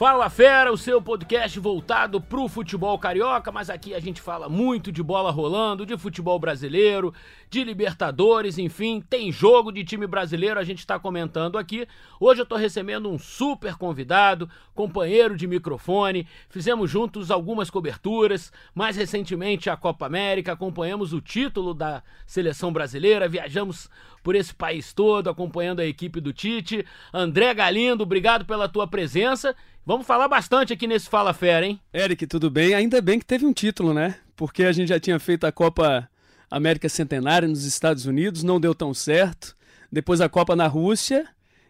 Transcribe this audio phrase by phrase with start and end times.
[0.00, 4.90] Fala Fera, o seu podcast voltado pro futebol carioca, mas aqui a gente fala muito
[4.90, 7.12] de bola rolando, de futebol brasileiro,
[7.50, 11.86] de Libertadores, enfim, tem jogo de time brasileiro, a gente está comentando aqui.
[12.18, 18.96] Hoje eu tô recebendo um super convidado, companheiro de microfone, fizemos juntos algumas coberturas, mais
[18.96, 23.90] recentemente a Copa América, acompanhamos o título da seleção brasileira, viajamos
[24.22, 26.84] por esse país todo acompanhando a equipe do Tite.
[27.12, 29.54] André Galindo, obrigado pela tua presença.
[29.84, 31.80] Vamos falar bastante aqui nesse Fala Fera, hein?
[31.92, 32.74] Eric, tudo bem?
[32.74, 34.16] Ainda bem que teve um título, né?
[34.36, 36.08] Porque a gente já tinha feito a Copa
[36.50, 39.56] América Centenária nos Estados Unidos, não deu tão certo.
[39.90, 41.26] Depois a Copa na Rússia.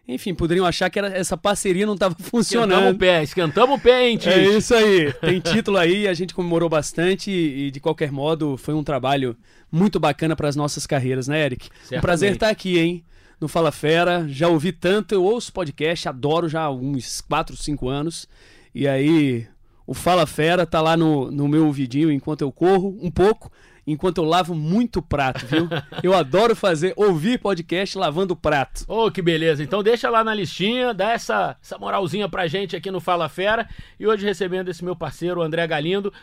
[0.07, 2.71] Enfim, poderiam achar que era, essa parceria não estava funcionando.
[2.71, 4.29] Esquentamos o pé, esquentamos o pé, hein, Tite?
[4.29, 5.13] É isso aí.
[5.13, 9.37] Tem título aí, a gente comemorou bastante e, e de qualquer modo, foi um trabalho
[9.71, 11.65] muito bacana para as nossas carreiras, né, Eric?
[11.65, 11.97] Certamente.
[11.97, 13.05] Um prazer estar aqui, hein?
[13.39, 17.89] No Fala Fera, já ouvi tanto, eu ouço podcast, adoro já há uns 4, 5
[17.89, 18.27] anos.
[18.73, 19.47] E aí,
[19.87, 23.51] o Fala Fera tá lá no, no meu ouvidinho enquanto eu corro um pouco,
[23.85, 25.67] enquanto eu lavo muito prato, viu?
[26.03, 28.85] Eu adoro fazer, ouvir podcast lavando prato.
[28.87, 29.63] Ô, que beleza.
[29.63, 33.67] Então deixa lá na listinha, dá essa, essa moralzinha pra gente aqui no Fala Fera.
[33.99, 36.13] E hoje recebendo esse meu parceiro, André Galindo.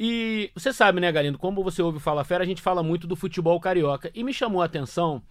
[0.00, 3.06] E você sabe, né, Galindo, como você ouve o Fala Fera, a gente fala muito
[3.06, 4.10] do futebol carioca.
[4.14, 5.22] E me chamou a atenção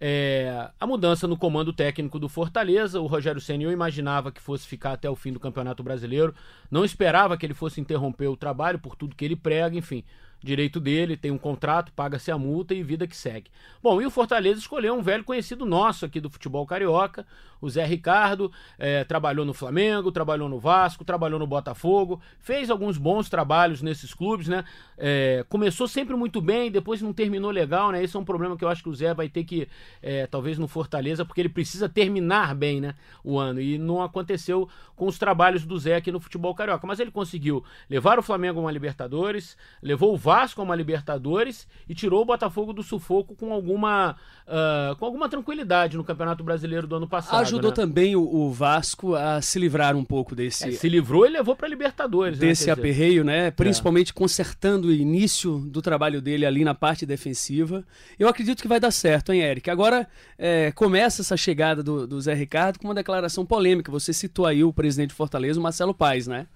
[0.00, 3.00] é, a mudança no comando técnico do Fortaleza.
[3.00, 6.34] O Rogério Senna eu imaginava que fosse ficar até o fim do Campeonato Brasileiro.
[6.70, 10.04] Não esperava que ele fosse interromper o trabalho por tudo que ele prega, enfim.
[10.44, 13.50] Direito dele, tem um contrato, paga-se a multa e vida que segue.
[13.82, 17.26] Bom, e o Fortaleza escolheu um velho conhecido nosso aqui do futebol carioca,
[17.62, 18.52] o Zé Ricardo.
[18.78, 24.12] É, trabalhou no Flamengo, trabalhou no Vasco, trabalhou no Botafogo, fez alguns bons trabalhos nesses
[24.12, 24.64] clubes, né?
[24.98, 28.04] É, começou sempre muito bem, depois não terminou legal, né?
[28.04, 29.66] Esse é um problema que eu acho que o Zé vai ter que,
[30.02, 32.94] é, talvez no Fortaleza, porque ele precisa terminar bem, né?
[33.24, 33.62] O ano.
[33.62, 36.86] E não aconteceu com os trabalhos do Zé aqui no futebol carioca.
[36.86, 41.66] Mas ele conseguiu levar o Flamengo a uma Libertadores, levou o Vasco a uma Libertadores
[41.88, 46.86] e tirou o Botafogo do sufoco com alguma, uh, com alguma tranquilidade no Campeonato Brasileiro
[46.86, 47.40] do ano passado.
[47.40, 47.74] Ajudou né?
[47.74, 50.68] também o, o Vasco a se livrar um pouco desse.
[50.68, 52.38] É, se livrou e levou para Libertadores.
[52.38, 52.48] né?
[52.48, 53.50] desse dizer, aperreio, né?
[53.50, 57.84] Principalmente consertando o início do trabalho dele ali na parte defensiva.
[58.18, 59.70] Eu acredito que vai dar certo, hein, Eric?
[59.70, 60.06] Agora
[60.38, 63.90] é, começa essa chegada do, do Zé Ricardo com uma declaração polêmica.
[63.92, 66.46] Você citou aí o presidente de Fortaleza, o Marcelo Paes, né?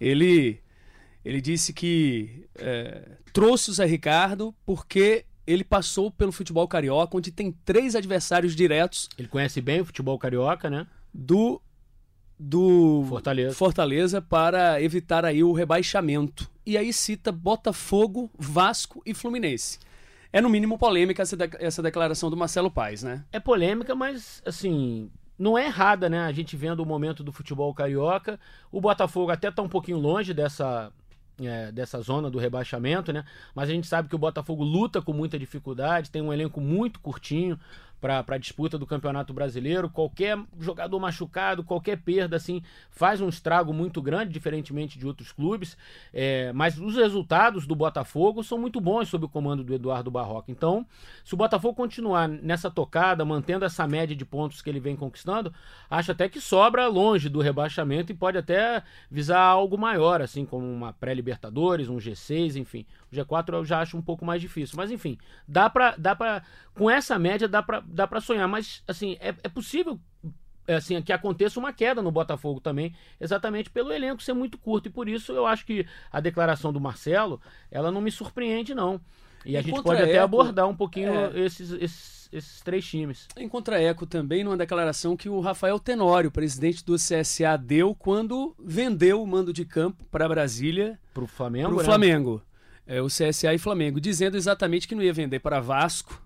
[0.00, 0.58] Ele,
[1.28, 7.30] ele disse que é, trouxe o Zé Ricardo porque ele passou pelo futebol carioca, onde
[7.30, 10.86] tem três adversários diretos Ele conhece bem o futebol carioca, né?
[11.12, 11.60] do
[12.38, 13.54] do Fortaleza.
[13.54, 16.50] Fortaleza para evitar aí o rebaixamento.
[16.66, 19.78] E aí cita Botafogo, Vasco e Fluminense.
[20.32, 23.24] É no mínimo polêmica essa, de- essa declaração do Marcelo Paes, né?
[23.32, 26.20] É polêmica, mas assim, não é errada, né?
[26.20, 28.38] A gente vendo o momento do futebol carioca.
[28.70, 30.92] O Botafogo até tá um pouquinho longe dessa.
[31.40, 33.24] É, dessa zona do rebaixamento, né?
[33.54, 37.00] Mas a gente sabe que o Botafogo luta com muita dificuldade, tem um elenco muito
[37.00, 37.58] curtinho
[38.00, 39.88] para a disputa do Campeonato Brasileiro.
[39.88, 45.76] Qualquer jogador machucado, qualquer perda, assim, faz um estrago muito grande, diferentemente de outros clubes.
[46.12, 50.50] É, mas os resultados do Botafogo são muito bons sob o comando do Eduardo Barroca.
[50.50, 50.86] Então,
[51.24, 55.52] se o Botafogo continuar nessa tocada, mantendo essa média de pontos que ele vem conquistando,
[55.90, 60.66] acho até que sobra longe do rebaixamento e pode até visar algo maior, assim, como
[60.66, 62.84] uma pré-Libertadores, um G6, enfim.
[63.10, 64.76] O G4 eu já acho um pouco mais difícil.
[64.76, 65.94] Mas, enfim, dá pra.
[65.96, 66.42] Dá pra
[66.74, 68.48] com essa média dá pra, dá pra sonhar.
[68.48, 69.98] Mas, assim, é, é possível
[70.66, 74.88] é, assim, que aconteça uma queda no Botafogo também, exatamente pelo elenco ser muito curto.
[74.88, 77.40] E por isso eu acho que a declaração do Marcelo,
[77.70, 79.00] ela não me surpreende, não.
[79.44, 81.38] E a gente pode até eco, abordar um pouquinho é.
[81.38, 83.28] esses, esses, esses três times.
[83.36, 89.22] Em contra-eco também numa declaração que o Rafael Tenório, presidente do CSA, deu quando vendeu
[89.22, 91.84] o mando de campo para Brasília Pro Flamengo, para o né?
[91.84, 92.42] Flamengo.
[92.86, 96.22] É, o CSA e Flamengo, dizendo exatamente que não ia vender para Vasco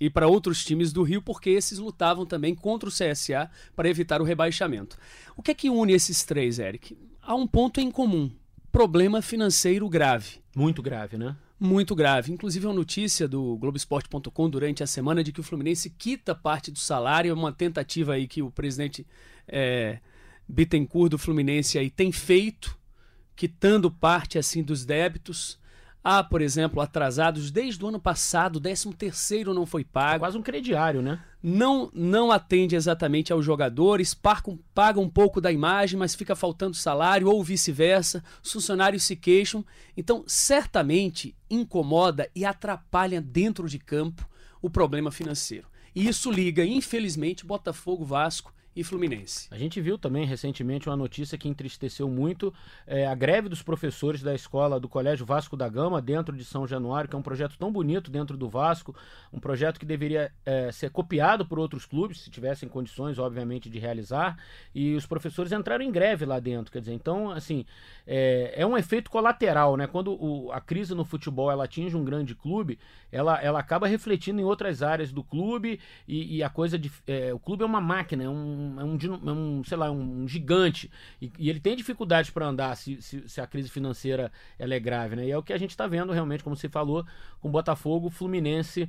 [0.00, 4.20] e para outros times do Rio, porque esses lutavam também contra o CSA para evitar
[4.20, 4.96] o rebaixamento.
[5.36, 6.96] O que é que une esses três, Eric?
[7.22, 8.30] Há um ponto em comum:
[8.72, 10.40] problema financeiro grave.
[10.56, 11.36] Muito grave, né?
[11.60, 12.32] Muito grave.
[12.32, 16.78] Inclusive, uma notícia do Globoesporte.com durante a semana de que o Fluminense quita parte do
[16.78, 17.30] salário.
[17.30, 19.06] É uma tentativa aí que o presidente
[19.46, 19.98] é,
[20.48, 22.76] Bittencourt do Fluminense aí tem feito,
[23.36, 25.59] quitando parte assim dos débitos.
[26.02, 30.20] Há, por exemplo, atrasados desde o ano passado, o 13 terceiro não foi É pago
[30.20, 31.22] quase um crediário, né?
[31.42, 36.76] não não atende exatamente aos jogadores, parcam- paga um pouco da imagem, mas fica faltando
[36.76, 39.64] salário, ou vice-versa, os funcionários se queixam.
[39.96, 44.28] Então, certamente incomoda e atrapalha dentro de campo
[44.62, 45.68] o problema financeiro.
[45.94, 49.48] E isso liga, infelizmente, Botafogo, Vasco e Fluminense.
[49.50, 52.54] A gente viu também recentemente uma notícia que entristeceu muito
[52.86, 56.66] é, a greve dos professores da escola do Colégio Vasco da Gama, dentro de São
[56.66, 58.94] Januário, que é um projeto tão bonito dentro do Vasco,
[59.32, 63.78] um projeto que deveria é, ser copiado por outros clubes, se tivessem condições, obviamente, de
[63.78, 64.38] realizar,
[64.74, 66.72] e os professores entraram em greve lá dentro.
[66.72, 67.64] Quer dizer, então, assim,
[68.06, 69.86] é, é um efeito colateral, né?
[69.86, 72.78] Quando o, a crise no futebol ela atinge um grande clube,
[73.10, 76.90] ela, ela acaba refletindo em outras áreas do clube e, e a coisa de.
[77.06, 80.26] É, o clube é uma máquina, é um, é um, é um sei lá, um
[80.26, 80.90] gigante.
[81.20, 84.80] E, e ele tem dificuldades para andar se, se, se, a crise financeira ela é
[84.80, 85.26] grave, né?
[85.26, 87.04] E é o que a gente está vendo realmente, como você falou,
[87.40, 88.88] com Botafogo, Fluminense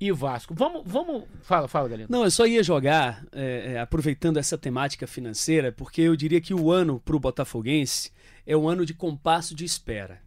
[0.00, 0.54] e Vasco.
[0.54, 1.24] Vamos, vamos.
[1.42, 2.08] Fala, fala, Galino.
[2.10, 6.54] Não, eu só ia jogar, é, é, aproveitando essa temática financeira, porque eu diria que
[6.54, 8.10] o ano para o Botafoguense
[8.46, 10.20] é um ano de compasso de espera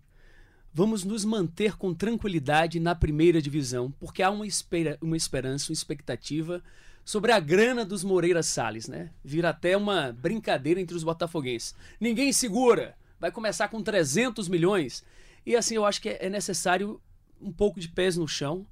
[0.75, 5.73] vamos nos manter com tranquilidade na primeira divisão, porque há uma, espera, uma esperança, uma
[5.73, 6.61] expectativa
[7.05, 9.11] sobre a grana dos Moreira Salles, né?
[9.23, 11.75] Vira até uma brincadeira entre os botafoguenses.
[11.99, 15.05] Ninguém segura, vai começar com 300 milhões.
[15.45, 16.99] E assim, eu acho que é necessário
[17.39, 18.65] um pouco de pés no chão,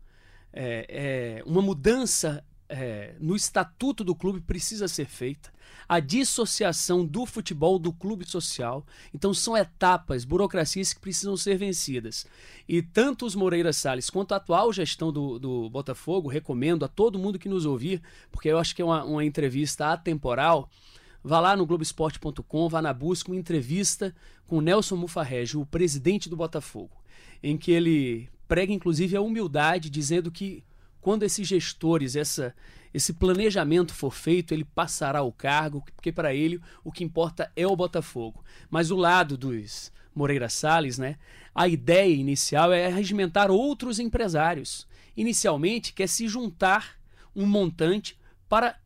[0.52, 5.54] é, é uma mudança é, no estatuto do clube precisa ser feita.
[5.88, 8.84] A dissociação do futebol do clube social.
[9.14, 12.26] Então são etapas, burocracias que precisam ser vencidas.
[12.68, 17.20] E tanto os Moreira Salles quanto a atual gestão do, do Botafogo, recomendo a todo
[17.20, 20.70] mundo que nos ouvir, porque eu acho que é uma, uma entrevista atemporal.
[21.24, 24.16] Vá lá no Globoesporte.com, vá na busca uma entrevista
[24.48, 26.98] com Nelson Mufarrege, o presidente do Botafogo,
[27.42, 30.64] em que ele prega inclusive a humildade, dizendo que
[31.04, 32.56] quando esses gestores, essa,
[32.94, 37.68] esse planejamento for feito, ele passará o cargo, porque para ele o que importa é
[37.68, 38.42] o Botafogo.
[38.70, 41.18] Mas o lado dos Moreira Salles, né?
[41.54, 44.88] A ideia inicial é regimentar outros empresários.
[45.16, 46.98] Inicialmente quer se juntar
[47.36, 48.18] um montante
[48.48, 48.80] para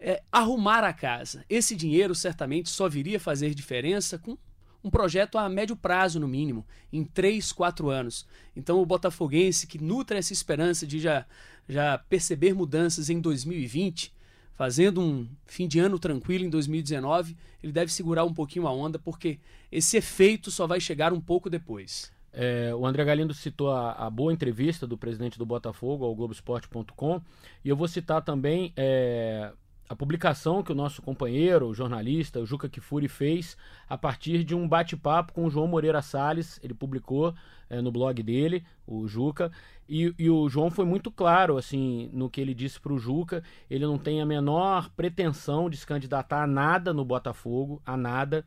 [0.00, 1.44] é, arrumar a casa.
[1.50, 4.38] Esse dinheiro certamente só viria fazer diferença com
[4.82, 8.26] um projeto a médio prazo, no mínimo, em 3, 4 anos.
[8.54, 11.26] Então, o botafoguense que nutre essa esperança de já
[11.68, 14.12] já perceber mudanças em 2020,
[14.54, 18.98] fazendo um fim de ano tranquilo em 2019, ele deve segurar um pouquinho a onda,
[18.98, 19.38] porque
[19.70, 22.10] esse efeito só vai chegar um pouco depois.
[22.32, 27.22] É, o André Galindo citou a, a, boa entrevista do presidente do Botafogo ao Globoesporte.com
[27.64, 29.50] e eu vou citar também é,
[29.88, 33.56] a publicação que o nosso companheiro, o jornalista, o Juca Kifuri, fez
[33.88, 36.60] a partir de um bate-papo com o João Moreira Salles.
[36.62, 37.34] Ele publicou
[37.70, 39.50] é, no blog dele, o Juca,
[39.88, 43.42] e, e, o João foi muito claro assim no que ele disse para o Juca.
[43.70, 48.44] Ele não tem a menor pretensão de se candidatar a nada no Botafogo, a nada.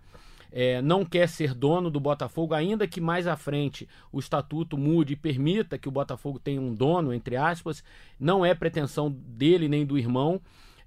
[0.52, 5.14] É, não quer ser dono do Botafogo, ainda que mais à frente o estatuto mude
[5.14, 7.82] e permita que o Botafogo tenha um dono, entre aspas,
[8.20, 10.42] não é pretensão dele nem do irmão.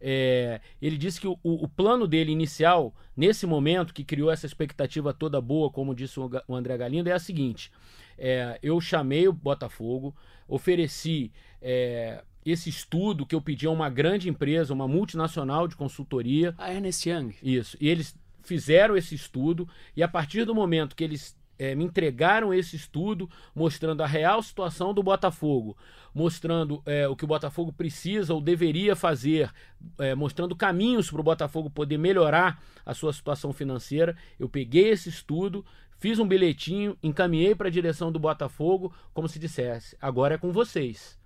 [0.07, 5.15] É, ele disse que o, o, plano dele inicial, nesse momento, que criou essa expectativa
[5.15, 7.73] toda boa, como disse o, o André Galindo, é a seguinte:
[8.19, 10.15] é, eu chamei o Botafogo,
[10.47, 16.55] ofereci é, esse estudo que eu pedi a uma grande empresa, uma multinacional de consultoria.
[16.59, 17.35] A Ernest Young.
[17.43, 17.75] Isso.
[17.81, 19.67] E eles fizeram esse estudo,
[19.97, 24.43] e a partir do momento que eles é, me entregaram esse estudo mostrando a real
[24.43, 25.77] situação do Botafogo,
[26.15, 29.51] mostrando é, o que o Botafogo precisa ou deveria fazer,
[29.99, 34.17] é, mostrando caminhos para o Botafogo poder melhorar a sua situação financeira.
[34.39, 35.65] Eu peguei esse estudo,
[35.99, 40.53] fiz um bilhetinho, encaminhei para a direção do Botafogo, como se dissesse: agora é com
[40.53, 41.19] vocês.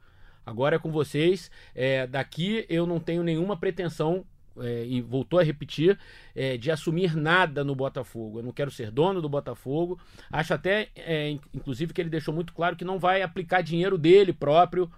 [0.44, 1.50] Agora é com vocês.
[1.74, 4.24] É, daqui eu não tenho nenhuma pretensão
[4.62, 5.98] é, e voltou a repetir,
[6.34, 8.38] é, de assumir nada no Botafogo.
[8.38, 9.98] Eu não quero ser dono do Botafogo.
[10.30, 14.32] Acho até, é, inclusive, que ele deixou muito claro que não vai aplicar dinheiro dele
[14.32, 14.90] próprio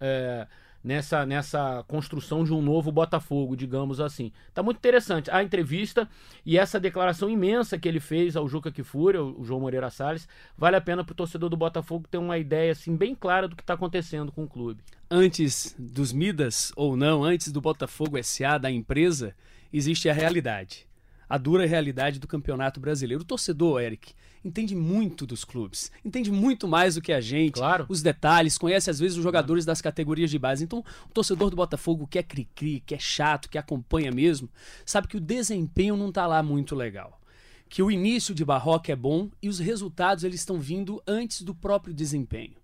[0.00, 0.46] é,
[0.88, 4.32] nessa, nessa construção de um novo Botafogo, digamos assim.
[4.54, 6.08] Tá muito interessante a entrevista
[6.46, 10.26] e essa declaração imensa que ele fez ao Juca Kifuri, o João Moreira Salles,
[10.56, 13.54] vale a pena para o torcedor do Botafogo ter uma ideia assim bem clara do
[13.54, 14.82] que está acontecendo com o clube.
[15.10, 19.34] Antes dos Midas ou não, antes do Botafogo SA da empresa,
[19.70, 20.88] existe a realidade
[21.28, 23.22] a dura realidade do Campeonato Brasileiro.
[23.22, 24.14] O torcedor, Eric,
[24.44, 27.86] entende muito dos clubes, entende muito mais do que a gente, claro.
[27.88, 30.64] os detalhes, conhece às vezes os jogadores das categorias de base.
[30.64, 34.48] Então, o torcedor do Botafogo que é cri-cri, que é chato, que acompanha mesmo,
[34.84, 37.20] sabe que o desempenho não está lá muito legal.
[37.68, 41.54] Que o início de Barroca é bom e os resultados eles estão vindo antes do
[41.54, 42.56] próprio desempenho.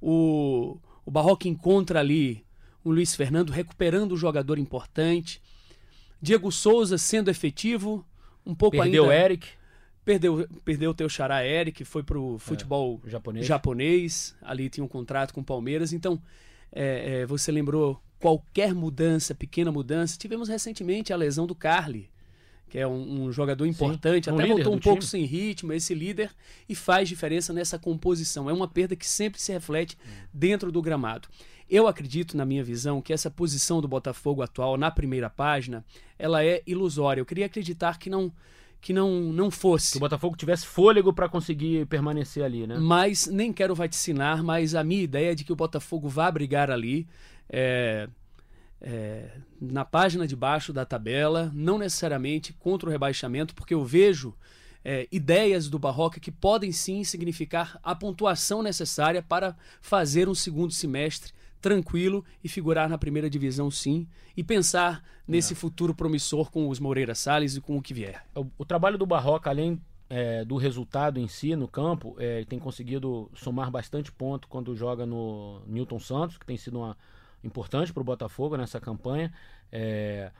[0.00, 2.44] O, o Barroca encontra ali
[2.82, 5.40] o Luiz Fernando recuperando um jogador importante,
[6.20, 8.04] Diego Souza sendo efetivo,
[8.44, 9.14] um pouco Perdeu ainda.
[9.14, 9.59] Perdeu Eric.
[10.04, 13.46] Perdeu, perdeu o teu xará Eric, foi pro futebol é, japonês.
[13.46, 14.36] japonês.
[14.40, 15.92] Ali tinha um contrato com o Palmeiras.
[15.92, 16.20] Então,
[16.72, 20.16] é, é, você lembrou qualquer mudança, pequena mudança.
[20.18, 22.10] Tivemos recentemente a lesão do Carly,
[22.68, 25.10] que é um, um jogador importante, Sim, um até voltou um do pouco time.
[25.10, 26.30] sem ritmo, esse líder,
[26.68, 28.48] e faz diferença nessa composição.
[28.48, 29.98] É uma perda que sempre se reflete
[30.32, 31.28] dentro do gramado.
[31.68, 35.84] Eu acredito, na minha visão, que essa posição do Botafogo atual na primeira página,
[36.18, 37.20] ela é ilusória.
[37.20, 38.32] Eu queria acreditar que não
[38.80, 39.92] que não não fosse.
[39.92, 42.78] Que o Botafogo tivesse fôlego para conseguir permanecer ali, né?
[42.78, 46.70] Mas nem quero vaticinar, mas a minha ideia é de que o Botafogo vá brigar
[46.70, 47.06] ali.
[47.48, 48.08] é,
[48.80, 54.34] é, na página de baixo da tabela, não necessariamente contra o rebaixamento, porque eu vejo
[54.82, 60.72] é, ideias do Barroca que podem sim significar a pontuação necessária para fazer um segundo
[60.72, 66.80] semestre tranquilo e figurar na primeira divisão sim, e pensar nesse futuro promissor com os
[66.80, 68.24] Moreira Salles e com o que vier.
[68.34, 72.46] O, o trabalho do Barroca, além é, do resultado em si no campo, é, ele
[72.46, 76.96] tem conseguido somar bastante ponto quando joga no Newton Santos, que tem sido uma,
[77.42, 79.32] importante para o Botafogo nessa campanha.
[79.70, 80.30] É,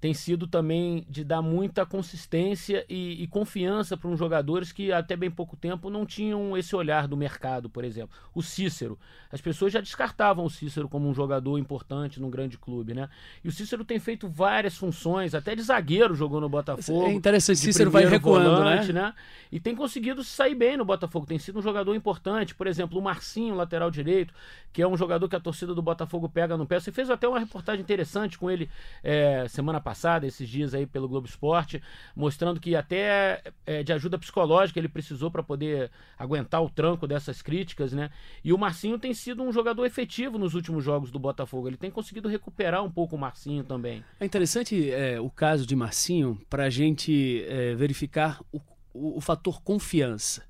[0.00, 5.14] tem sido também de dar muita consistência e, e confiança para uns jogadores que até
[5.14, 8.16] bem pouco tempo não tinham esse olhar do mercado, por exemplo.
[8.34, 8.98] O Cícero.
[9.30, 13.08] As pessoas já descartavam o Cícero como um jogador importante num grande clube, né?
[13.44, 17.06] E o Cícero tem feito várias funções, até de zagueiro jogou no Botafogo.
[17.06, 19.02] É interessante, Cícero vai recuando, volante, né?
[19.02, 19.14] né?
[19.52, 21.26] E tem conseguido se sair bem no Botafogo.
[21.26, 22.54] Tem sido um jogador importante.
[22.54, 24.32] Por exemplo, o Marcinho, lateral direito,
[24.72, 26.80] que é um jogador que a torcida do Botafogo pega no pé.
[26.80, 28.70] Você fez até uma reportagem interessante com ele
[29.02, 29.89] é, semana passada,
[30.26, 31.82] esses dias aí pelo Globo Esporte,
[32.14, 37.42] mostrando que até é, de ajuda psicológica ele precisou para poder aguentar o tranco dessas
[37.42, 38.10] críticas, né?
[38.44, 41.68] E o Marcinho tem sido um jogador efetivo nos últimos jogos do Botafogo.
[41.68, 44.04] Ele tem conseguido recuperar um pouco o Marcinho também.
[44.18, 48.60] É interessante é, o caso de Marcinho para a gente é, verificar o,
[48.92, 50.48] o, o fator confiança.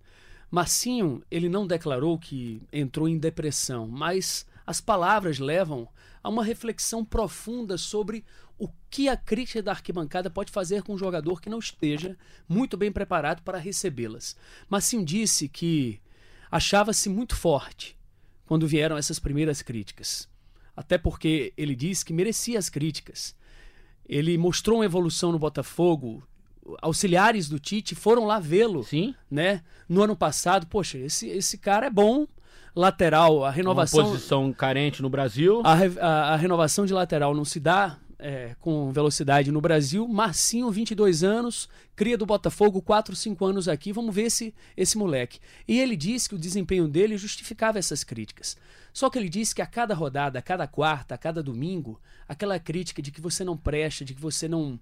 [0.50, 5.88] Marcinho, ele não declarou que entrou em depressão, mas as palavras levam
[6.22, 8.24] a uma reflexão profunda sobre
[8.62, 12.76] o que a crítica da arquibancada pode fazer com um jogador que não esteja muito
[12.76, 14.36] bem preparado para recebê-las.
[14.68, 15.98] Marcinho disse que
[16.50, 17.96] achava-se muito forte
[18.44, 20.28] quando vieram essas primeiras críticas.
[20.76, 23.34] Até porque ele disse que merecia as críticas.
[24.06, 26.22] Ele mostrou uma evolução no Botafogo.
[26.82, 29.14] Auxiliares do Tite foram lá vê-lo Sim.
[29.30, 29.62] né?
[29.88, 32.26] No ano passado, poxa, esse, esse cara é bom.
[32.76, 34.00] Lateral, a renovação.
[34.00, 35.62] Uma posição carente no Brasil.
[35.64, 35.74] A,
[36.06, 40.06] a- a renovação de lateral não se dá é, com velocidade no Brasil.
[40.06, 43.92] Marcinho, 22 anos, cria do Botafogo, 4, 5 anos aqui.
[43.92, 45.40] Vamos ver esse, esse moleque.
[45.66, 48.56] E ele disse que o desempenho dele justificava essas críticas.
[48.92, 52.58] Só que ele disse que a cada rodada, a cada quarta, a cada domingo, aquela
[52.58, 54.78] crítica de que você não presta, de que você não,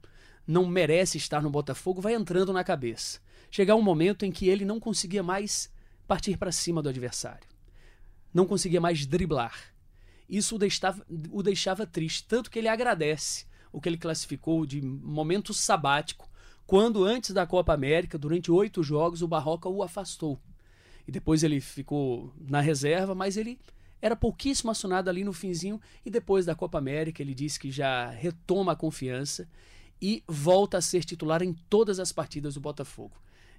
[0.46, 3.20] não merece estar no Botafogo, vai entrando na cabeça.
[3.50, 5.70] Chegar um momento em que ele não conseguia mais
[6.06, 7.46] partir para cima do adversário
[8.32, 9.54] não conseguia mais driblar.
[10.28, 14.80] Isso o deixava, o deixava triste, tanto que ele agradece o que ele classificou de
[14.82, 16.28] momento sabático,
[16.66, 20.38] quando antes da Copa América, durante oito jogos, o Barroca o afastou.
[21.06, 23.58] E depois ele ficou na reserva, mas ele
[24.00, 28.10] era pouquíssimo acionado ali no finzinho, e depois da Copa América ele disse que já
[28.10, 29.48] retoma a confiança
[30.00, 33.16] e volta a ser titular em todas as partidas do Botafogo.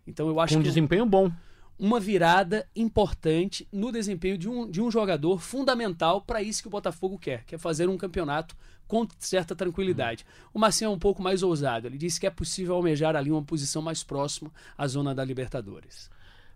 [0.07, 1.31] Então eu acho Com um que o- desempenho bom.
[1.79, 6.71] Uma virada importante no desempenho de um, de um jogador fundamental para isso que o
[6.71, 8.55] Botafogo quer, que é fazer um campeonato
[8.85, 10.25] com certa tranquilidade.
[10.53, 13.43] O Marcinho é um pouco mais ousado, ele disse que é possível almejar ali uma
[13.43, 16.09] posição mais próxima à zona da Libertadores.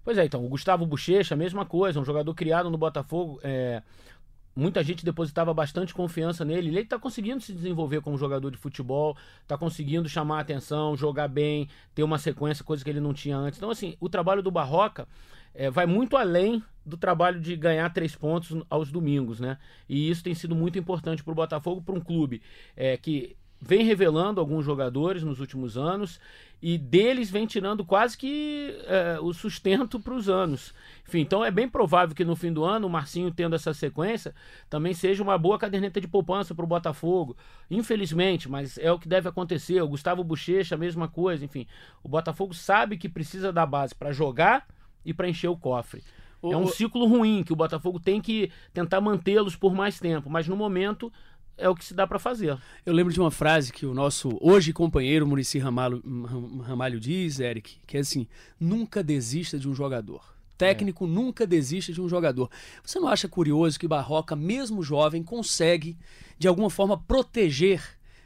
[0.03, 3.39] Pois é, então, o Gustavo Bochecha, a mesma coisa, um jogador criado no Botafogo.
[3.41, 3.81] é,
[4.55, 6.69] Muita gente depositava bastante confiança nele.
[6.69, 11.67] Ele está conseguindo se desenvolver como jogador de futebol, está conseguindo chamar atenção, jogar bem,
[11.95, 13.57] ter uma sequência, coisa que ele não tinha antes.
[13.57, 15.07] Então, assim, o trabalho do Barroca
[15.55, 19.57] é, vai muito além do trabalho de ganhar três pontos aos domingos, né?
[19.87, 22.41] E isso tem sido muito importante para o Botafogo, para um clube
[22.75, 26.19] é, que vem revelando alguns jogadores nos últimos anos
[26.61, 30.73] e deles vem tirando quase que é, o sustento para os anos.
[31.07, 34.33] Enfim, então é bem provável que no fim do ano o Marcinho tendo essa sequência
[34.69, 37.35] também seja uma boa caderneta de poupança para o Botafogo.
[37.69, 39.81] Infelizmente, mas é o que deve acontecer.
[39.81, 41.43] O Gustavo Bochecha, a mesma coisa.
[41.43, 41.67] Enfim,
[42.01, 44.65] o Botafogo sabe que precisa da base para jogar
[45.05, 46.01] e para encher o cofre.
[46.41, 50.29] O- É um ciclo ruim que o Botafogo tem que tentar mantê-los por mais tempo,
[50.29, 51.11] mas no momento
[51.57, 52.57] é o que se dá para fazer.
[52.85, 56.01] Eu lembro de uma frase que o nosso hoje companheiro Murici Ramalho,
[56.63, 58.27] Ramalho diz, Eric, que é assim:
[58.59, 60.33] nunca desista de um jogador.
[60.57, 62.49] Técnico nunca desista de um jogador.
[62.83, 65.97] Você não acha curioso que Barroca, mesmo jovem, consegue
[66.37, 67.81] de alguma forma proteger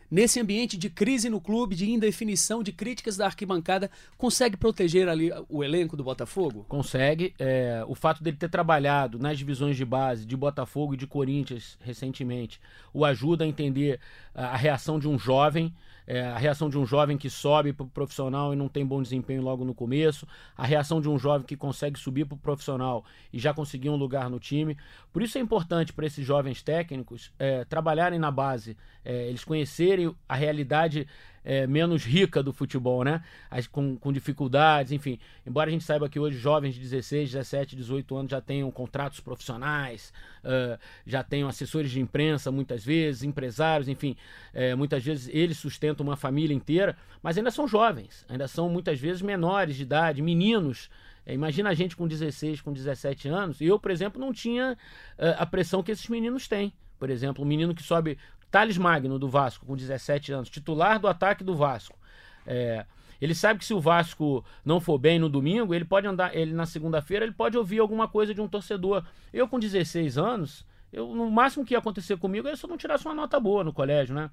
[0.09, 5.31] nesse ambiente de crise no clube, de indefinição, de críticas da arquibancada, consegue proteger ali
[5.49, 6.65] o elenco do Botafogo?
[6.67, 7.33] Consegue.
[7.37, 11.77] É, o fato dele ter trabalhado nas divisões de base de Botafogo e de Corinthians
[11.81, 12.59] recentemente
[12.93, 13.99] o ajuda a entender
[14.33, 15.73] a, a reação de um jovem
[16.07, 19.01] é, a reação de um jovem que sobe para o profissional e não tem bom
[19.01, 23.03] desempenho logo no começo, a reação de um jovem que consegue subir para o profissional
[23.31, 24.77] e já conseguir um lugar no time.
[25.11, 30.15] Por isso é importante para esses jovens técnicos é, trabalharem na base, é, eles conhecerem
[30.29, 31.05] a realidade
[31.47, 33.23] é, menos rica do futebol, né?
[33.49, 35.17] As, com, com dificuldades, enfim.
[35.45, 39.21] Embora a gente saiba que hoje jovens de 16, 17, 18 anos já tenham contratos
[39.21, 40.11] profissionais,
[40.43, 44.17] uh, já tenham assessores de imprensa muitas vezes, empresários, enfim.
[44.53, 48.99] É, muitas vezes eles sustentam uma família inteira, mas ainda são jovens, ainda são muitas
[48.99, 50.89] vezes menores de idade, meninos.
[51.25, 53.61] É, imagina a gente com 16, com 17 anos.
[53.61, 54.73] Eu, por exemplo, não tinha
[55.17, 56.73] uh, a pressão que esses meninos têm.
[56.99, 58.17] Por exemplo, um menino que sobe
[58.49, 61.97] Thales Magno, do Vasco, com 17 anos, titular do ataque do Vasco.
[62.45, 62.85] É,
[63.19, 66.53] ele sabe que se o Vasco não for bem no domingo, ele pode andar, ele
[66.53, 69.03] na segunda-feira, ele pode ouvir alguma coisa de um torcedor.
[69.33, 72.77] Eu, com 16 anos, eu, no máximo que ia acontecer comigo é se eu não
[72.77, 74.29] tirasse uma nota boa no colégio, né?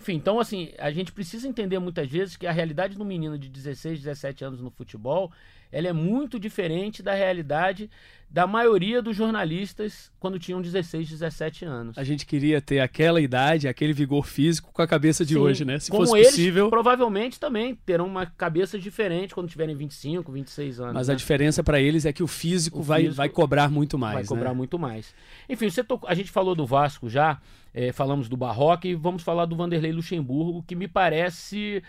[0.00, 3.48] Enfim, então assim, a gente precisa entender muitas vezes que a realidade do menino de
[3.48, 5.32] 16, 17 anos no futebol,
[5.70, 7.90] ela é muito diferente da realidade
[8.30, 11.96] da maioria dos jornalistas quando tinham 16, 17 anos.
[11.96, 15.64] A gente queria ter aquela idade, aquele vigor físico com a cabeça de Sim, hoje,
[15.64, 15.78] né?
[15.78, 16.68] Se fosse eles, possível.
[16.68, 20.94] provavelmente também terão uma cabeça diferente quando tiverem 25, 26 anos.
[20.94, 21.14] Mas né?
[21.14, 24.14] a diferença para eles é que o físico, o vai, físico vai cobrar muito mais.
[24.14, 24.28] Vai né?
[24.28, 25.14] cobrar muito mais.
[25.48, 27.40] Enfim, você tocou, a gente falou do Vasco já,
[27.78, 31.80] é, falamos do Barroca e vamos falar do Vanderlei Luxemburgo, que me parece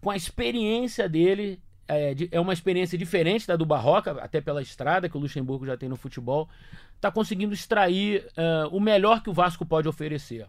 [0.00, 5.08] com a experiência dele, é, é, uma experiência diferente da do Barroca, até pela estrada
[5.08, 6.48] que o Luxemburgo já tem no futebol,
[6.94, 10.46] está conseguindo extrair uh, o melhor que o Vasco pode oferecer.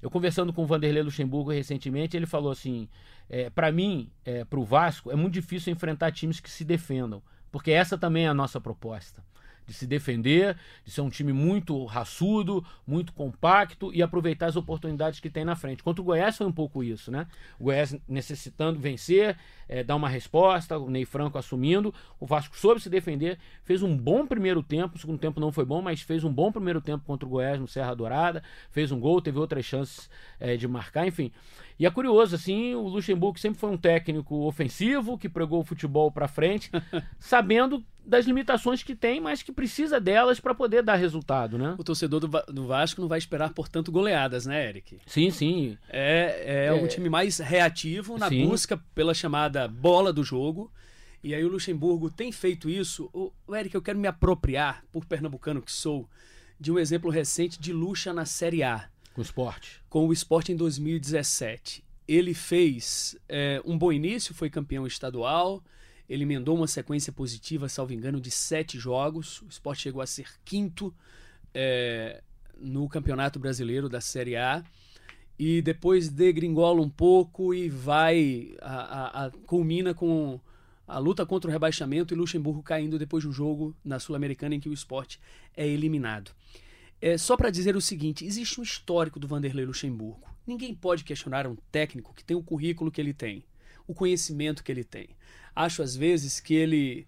[0.00, 2.88] Eu conversando com o Vanderlei Luxemburgo recentemente, ele falou assim:
[3.28, 7.20] é, para mim, é, para o Vasco, é muito difícil enfrentar times que se defendam,
[7.50, 9.24] porque essa também é a nossa proposta
[9.66, 15.20] de se defender, de ser um time muito raçudo, muito compacto e aproveitar as oportunidades
[15.20, 15.82] que tem na frente.
[15.82, 17.26] Contra o Goiás foi um pouco isso, né?
[17.58, 19.36] O Goiás necessitando vencer,
[19.68, 23.96] é, dar uma resposta, o Ney Franco assumindo, o Vasco soube se defender, fez um
[23.96, 27.04] bom primeiro tempo, o segundo tempo não foi bom, mas fez um bom primeiro tempo
[27.04, 31.06] contra o Goiás no Serra Dourada, fez um gol, teve outras chances é, de marcar,
[31.06, 31.32] enfim.
[31.78, 36.10] E é curioso, assim, o Luxemburgo sempre foi um técnico ofensivo, que pregou o futebol
[36.10, 36.70] para frente,
[37.18, 41.74] sabendo das limitações que tem, mas que precisa delas para poder dar resultado, né?
[41.78, 44.98] O torcedor do, do, Vasco não vai esperar, portanto, goleadas, né, Eric?
[45.06, 45.78] Sim, sim.
[45.88, 46.72] É, é, é...
[46.72, 48.46] um time mais reativo na sim.
[48.46, 50.70] busca pela chamada bola do jogo.
[51.22, 53.08] E aí o Luxemburgo tem feito isso.
[53.12, 56.06] O, o Eric, eu quero me apropriar, por pernambucano que sou,
[56.60, 58.90] de um exemplo recente de Luxa na Série A.
[59.14, 59.80] Com o esporte.
[59.88, 61.82] Com o esporte em 2017.
[62.06, 65.62] Ele fez é, um bom início, foi campeão estadual,
[66.08, 69.40] ele emendou uma sequência positiva, salvo engano, de sete jogos.
[69.42, 70.92] O esporte chegou a ser quinto
[71.54, 72.22] é,
[72.58, 74.62] no Campeonato Brasileiro da Série A.
[75.38, 78.54] E depois degringola um pouco e vai.
[78.60, 80.38] A, a, a, culmina com
[80.86, 84.60] a luta contra o rebaixamento e Luxemburgo caindo depois de um jogo na Sul-Americana em
[84.60, 85.18] que o esporte
[85.56, 86.32] é eliminado.
[87.06, 90.26] É, só para dizer o seguinte: existe um histórico do Vanderlei Luxemburgo.
[90.46, 93.44] Ninguém pode questionar um técnico que tem o currículo que ele tem,
[93.86, 95.08] o conhecimento que ele tem
[95.54, 97.06] acho às vezes que ele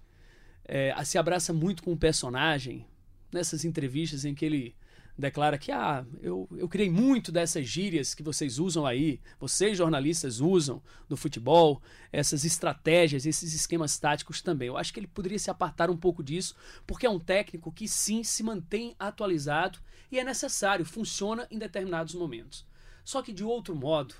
[0.64, 2.86] é, se abraça muito com o personagem
[3.32, 4.74] nessas entrevistas em que ele
[5.18, 10.40] declara que ah, eu, eu criei muito dessas gírias que vocês usam aí, vocês jornalistas
[10.40, 11.80] usam do futebol,
[12.12, 14.68] essas estratégias, esses esquemas táticos também.
[14.68, 16.54] Eu acho que ele poderia se apartar um pouco disso,
[16.86, 19.78] porque é um técnico que sim se mantém atualizado
[20.10, 22.66] e é necessário, funciona em determinados momentos.
[23.04, 24.14] Só que de outro modo,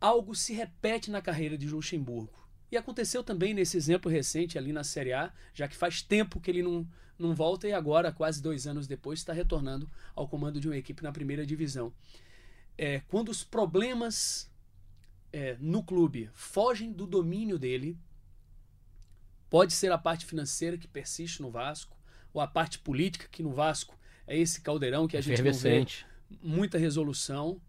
[0.00, 2.46] algo se repete na carreira de Luxemburgo.
[2.70, 6.50] E aconteceu também nesse exemplo recente ali na Série A, já que faz tempo que
[6.50, 6.86] ele não,
[7.18, 11.02] não volta e agora, quase dois anos depois, está retornando ao comando de uma equipe
[11.02, 11.92] na primeira divisão.
[12.76, 14.50] É, quando os problemas
[15.32, 17.98] é, no clube fogem do domínio dele,
[19.48, 21.96] pode ser a parte financeira que persiste no Vasco,
[22.32, 25.86] ou a parte política que no Vasco é esse caldeirão que a gente não vê
[26.42, 27.60] muita resolução.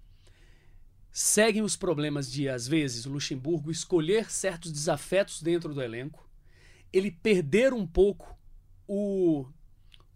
[1.11, 6.29] Seguem os problemas de, às vezes, o Luxemburgo escolher certos desafetos dentro do elenco,
[6.91, 8.36] ele perder um pouco
[8.87, 9.45] o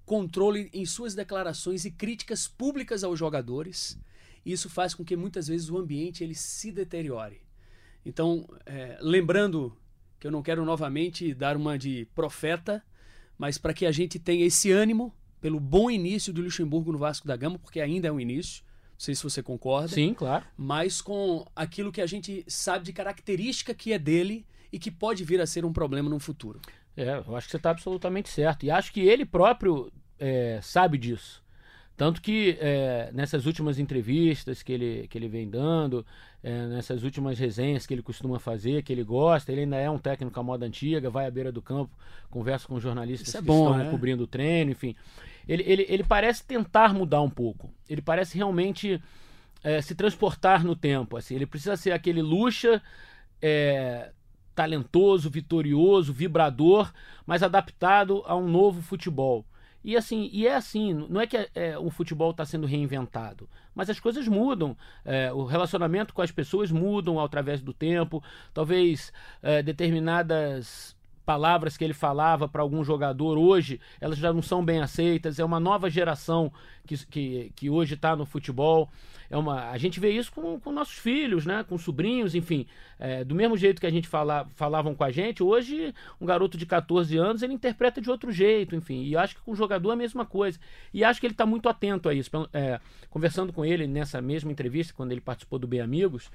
[0.05, 3.99] controle em suas declarações e críticas públicas aos jogadores.
[4.45, 7.41] Isso faz com que muitas vezes o ambiente ele se deteriore.
[8.05, 9.77] Então, é, lembrando
[10.19, 12.83] que eu não quero novamente dar uma de profeta,
[13.37, 17.27] mas para que a gente tenha esse ânimo pelo bom início do Luxemburgo no Vasco
[17.27, 18.63] da Gama, porque ainda é um início,
[18.97, 19.89] sei se você concorda.
[19.89, 20.45] Sim, claro.
[20.55, 25.23] Mas com aquilo que a gente sabe de característica que é dele e que pode
[25.23, 26.61] vir a ser um problema no futuro.
[26.95, 28.65] É, eu acho que você está absolutamente certo.
[28.65, 31.41] E acho que ele próprio é, sabe disso.
[31.95, 36.05] Tanto que é, nessas últimas entrevistas que ele, que ele vem dando,
[36.41, 39.99] é, nessas últimas resenhas que ele costuma fazer, que ele gosta, ele ainda é um
[39.99, 41.95] técnico à moda antiga, vai à beira do campo,
[42.29, 43.91] conversa com jornalistas é que bom, estão né?
[43.91, 44.95] cobrindo o treino, enfim.
[45.47, 47.71] Ele, ele, ele parece tentar mudar um pouco.
[47.87, 48.99] Ele parece realmente
[49.63, 51.17] é, se transportar no tempo.
[51.17, 51.35] Assim.
[51.35, 52.81] Ele precisa ser aquele luxa
[53.41, 54.11] é,
[54.55, 56.91] talentoso, vitorioso, vibrador,
[57.25, 59.45] mas adaptado a um novo futebol.
[59.83, 63.89] E assim, e é assim, não é que é, o futebol está sendo reinventado, mas
[63.89, 69.11] as coisas mudam, é, o relacionamento com as pessoas mudam através do tempo, talvez
[69.41, 70.95] é, determinadas
[71.31, 75.45] palavras que ele falava para algum jogador hoje, elas já não são bem aceitas, é
[75.45, 76.51] uma nova geração
[76.85, 78.89] que, que, que hoje está no futebol.
[79.29, 81.63] É uma, a gente vê isso com, com nossos filhos, né?
[81.63, 82.67] com sobrinhos, enfim.
[82.99, 86.57] É, do mesmo jeito que a gente fala, falavam com a gente, hoje um garoto
[86.57, 89.03] de 14 anos ele interpreta de outro jeito, enfim.
[89.03, 90.59] E acho que com o jogador é a mesma coisa.
[90.93, 92.29] E acho que ele está muito atento a isso.
[92.51, 96.29] É, conversando com ele nessa mesma entrevista, quando ele participou do Bem Amigos,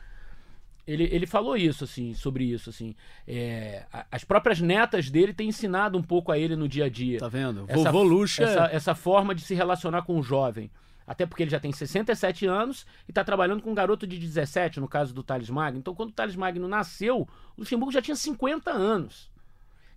[0.86, 2.94] ele, ele falou isso, assim, sobre isso, assim.
[3.26, 7.18] É, as próprias netas dele têm ensinado um pouco a ele no dia a dia.
[7.18, 7.64] Tá vendo?
[7.66, 8.44] Essa, Vovô Luxa.
[8.44, 10.70] Essa, essa forma de se relacionar com o jovem.
[11.04, 14.80] Até porque ele já tem 67 anos e está trabalhando com um garoto de 17,
[14.80, 15.78] no caso do Thales Magno.
[15.78, 19.30] Então, quando o Thales Magno nasceu, o Luxemburgo já tinha 50 anos.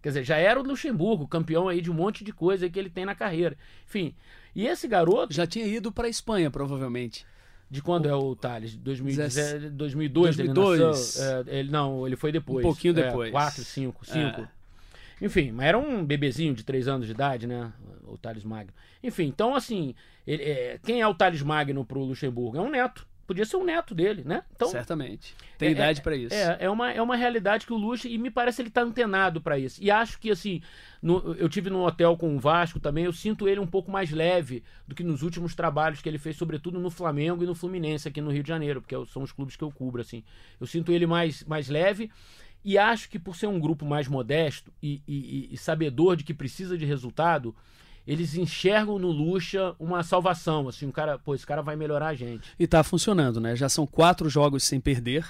[0.01, 2.89] Quer dizer, já era o Luxemburgo, campeão aí de um monte de coisa que ele
[2.89, 3.57] tem na carreira.
[3.85, 4.15] Enfim,
[4.55, 5.33] e esse garoto...
[5.33, 7.25] Já tinha ido para a Espanha, provavelmente.
[7.69, 8.75] De quando é o Thales?
[8.75, 10.79] 2010, 2002, 2002.
[10.79, 11.25] ele nasceu?
[11.25, 12.65] É, ele, não, ele foi depois.
[12.65, 13.31] Um pouquinho depois.
[13.31, 14.41] 4, 5, 5.
[14.41, 14.47] É.
[15.21, 17.71] Enfim, mas era um bebezinho de 3 anos de idade, né?
[18.07, 18.73] O Thales Magno.
[19.03, 19.93] Enfim, então assim,
[20.25, 22.57] ele, é, quem é o Thales Magno pro Luxemburgo?
[22.57, 23.07] É um neto.
[23.29, 24.41] Podia ser um neto dele, né?
[24.55, 25.35] Então, Certamente.
[25.55, 26.33] Tem é- idade é- para isso.
[26.33, 29.39] É, é uma, é uma realidade que o Luxa, e me parece ele tá antenado
[29.39, 29.79] para isso.
[29.83, 30.63] E acho que, assim,
[30.99, 34.09] no- eu tive no hotel com o Vasco também, eu sinto ele um pouco mais
[34.09, 38.07] leve do que nos últimos trabalhos que ele fez, sobretudo no Flamengo e no Fluminense
[38.07, 40.23] aqui no Rio de Janeiro, porque são os clubes que eu cubro, assim.
[40.59, 42.09] Eu sinto ele mais, mais leve.
[42.65, 46.33] E acho que por ser um grupo mais modesto e- e- e sabedor de que
[46.33, 47.55] precisa de resultado,
[48.09, 50.67] eles enxergam no Lucha uma salvação.
[50.67, 52.49] Assim, um cara, pô, esse cara vai melhorar a gente.
[52.57, 53.55] E tá funcionando, né?
[53.55, 55.23] Já são quatro jogos sem perder.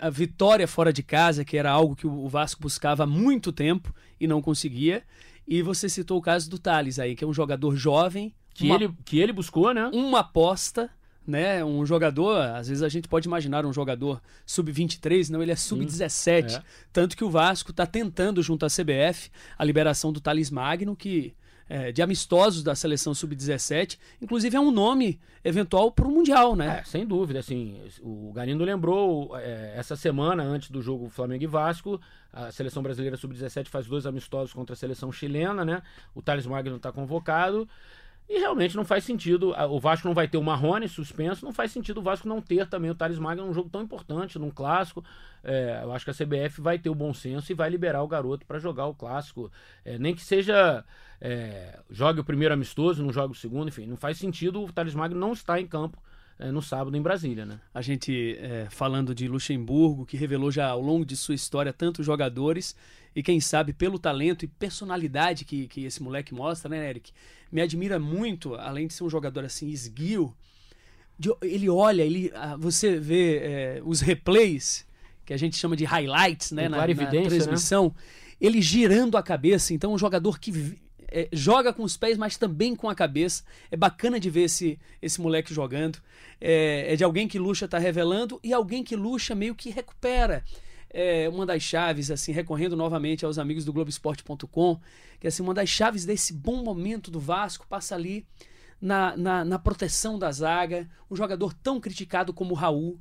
[0.00, 3.94] A vitória fora de casa, que era algo que o Vasco buscava há muito tempo
[4.20, 5.04] e não conseguia.
[5.46, 8.74] E você citou o caso do Thales aí, que é um jogador jovem, Que, uma,
[8.74, 9.88] ele, que ele buscou, né?
[9.92, 10.90] uma aposta,
[11.24, 11.64] né?
[11.64, 16.56] Um jogador, às vezes a gente pode imaginar um jogador sub-23, não, ele é sub-17.
[16.56, 16.62] é.
[16.92, 21.34] Tanto que o Vasco está tentando, junto à CBF, a liberação do Thales Magno, que
[21.68, 26.80] é, de amistosos da seleção sub-17, inclusive é um nome eventual para o Mundial, né?
[26.80, 31.46] É, sem dúvida, assim, o Galindo lembrou é, essa semana antes do jogo Flamengo e
[31.46, 32.00] Vasco,
[32.32, 35.82] a seleção brasileira sub-17 faz dois amistosos contra a seleção chilena, né?
[36.14, 37.68] O Thales Magno está convocado
[38.28, 41.70] e realmente não faz sentido, o Vasco não vai ter o Marrone suspenso, não faz
[41.70, 45.04] sentido o Vasco não ter também o Thales Magno num jogo tão importante, num clássico.
[45.42, 48.08] É, eu acho que a CBF vai ter o bom senso e vai liberar o
[48.08, 49.50] garoto para jogar o clássico,
[49.84, 50.84] É, nem que seja
[51.20, 54.94] é, jogue o primeiro amistoso, não jogue o segundo, enfim, não faz sentido o Thales
[54.94, 56.02] Magno não estar em campo
[56.38, 57.60] é, no sábado em Brasília, né?
[57.72, 62.04] A gente é, falando de Luxemburgo, que revelou já ao longo de sua história tantos
[62.04, 62.74] jogadores,
[63.14, 67.12] e quem sabe pelo talento e personalidade que, que esse moleque mostra, né, Eric?
[67.52, 70.34] Me admira muito, além de ser um jogador assim, esguio,
[71.16, 74.84] de- ele olha, ele, ah, você vê é, os replays,
[75.24, 77.28] que a gente chama de highlights, né, na, na né?
[77.44, 77.94] transmissão,
[78.40, 80.76] ele girando a cabeça, então um jogador que
[81.14, 83.44] é, joga com os pés, mas também com a cabeça.
[83.70, 86.00] É bacana de ver esse, esse moleque jogando.
[86.40, 90.42] É, é de alguém que Lucha está revelando e alguém que Lucha meio que recupera.
[90.90, 94.80] É, uma das chaves, assim, recorrendo novamente aos amigos do Globoesporte.com,
[95.20, 98.26] que assim, uma das chaves desse bom momento do Vasco passa ali
[98.80, 102.98] na, na, na proteção da zaga, um jogador tão criticado como o Raul.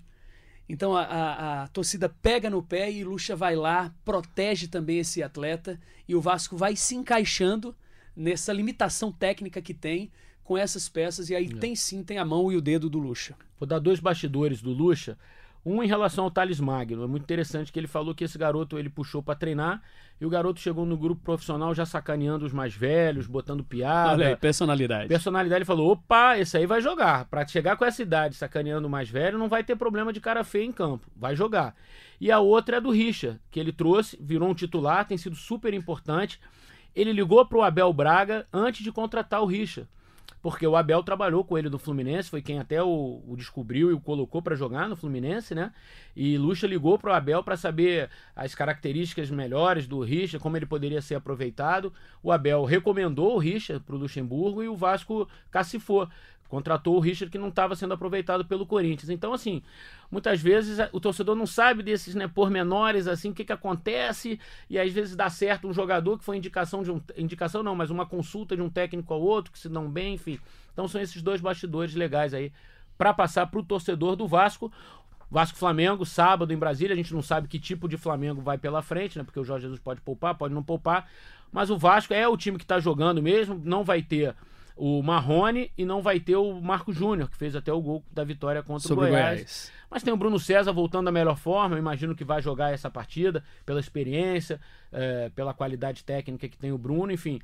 [0.70, 5.22] Então a, a, a torcida pega no pé e Lucha vai lá, protege também esse
[5.22, 7.76] atleta e o Vasco vai se encaixando
[8.16, 10.12] nessa limitação técnica que tem
[10.44, 13.36] com essas peças e aí tem sim, tem a mão e o dedo do Lucha.
[13.60, 15.18] Vou dar dois bastidores do Lucha.
[15.66, 17.06] Um em relação ao Thales Magno.
[17.06, 19.82] É muito interessante que ele falou que esse garoto ele puxou para treinar
[20.20, 24.12] e o garoto chegou no grupo profissional já sacaneando os mais velhos, botando piada.
[24.12, 25.08] Olha aí, personalidade.
[25.08, 27.26] Personalidade, ele falou: opa, esse aí vai jogar.
[27.26, 30.44] Pra chegar com essa idade sacaneando o mais velho, não vai ter problema de cara
[30.44, 31.10] feia em campo.
[31.16, 31.74] Vai jogar.
[32.20, 35.74] E a outra é do Richa, que ele trouxe, virou um titular, tem sido super
[35.74, 36.42] importante.
[36.96, 39.88] Ele ligou pro Abel Braga antes de contratar o Richa.
[40.44, 43.94] porque o Abel trabalhou com ele no Fluminense, foi quem até o, o descobriu e
[43.94, 45.72] o colocou para jogar no Fluminense, né?
[46.14, 50.66] E Lucha ligou para o Abel para saber as características melhores do Richard, como ele
[50.66, 51.94] poderia ser aproveitado.
[52.22, 56.10] O Abel recomendou o Richard para o Luxemburgo e o Vasco cacifou
[56.54, 59.10] contratou o Richard que não estava sendo aproveitado pelo Corinthians.
[59.10, 59.64] Então, assim,
[60.12, 64.40] muitas vezes o torcedor não sabe desses né, pormenores, assim, o que, que acontece,
[64.70, 67.02] e às vezes dá certo um jogador que foi indicação de um.
[67.18, 70.40] Indicação não, mas uma consulta de um técnico ao outro, que se dão bem, enfim.
[70.72, 72.54] Então são esses dois bastidores legais aí
[73.00, 74.72] para passar para o torcedor do Vasco.
[75.32, 76.94] Vasco Flamengo, sábado em Brasília.
[76.94, 79.24] A gente não sabe que tipo de Flamengo vai pela frente, né?
[79.24, 81.10] Porque o Jorge Jesus pode poupar, pode não poupar.
[81.52, 83.60] Mas o Vasco é o time que está jogando mesmo.
[83.66, 84.36] Não vai ter
[84.76, 88.24] o Marrone e não vai ter o Marco Júnior, que fez até o gol da
[88.24, 89.34] vitória contra Sobre o Goiás.
[89.36, 89.72] Goiás.
[89.90, 92.90] Mas tem o Bruno César voltando da melhor forma, eu imagino que vai jogar essa
[92.90, 94.60] partida, pela experiência,
[94.92, 97.40] é, pela qualidade técnica que tem o Bruno, enfim.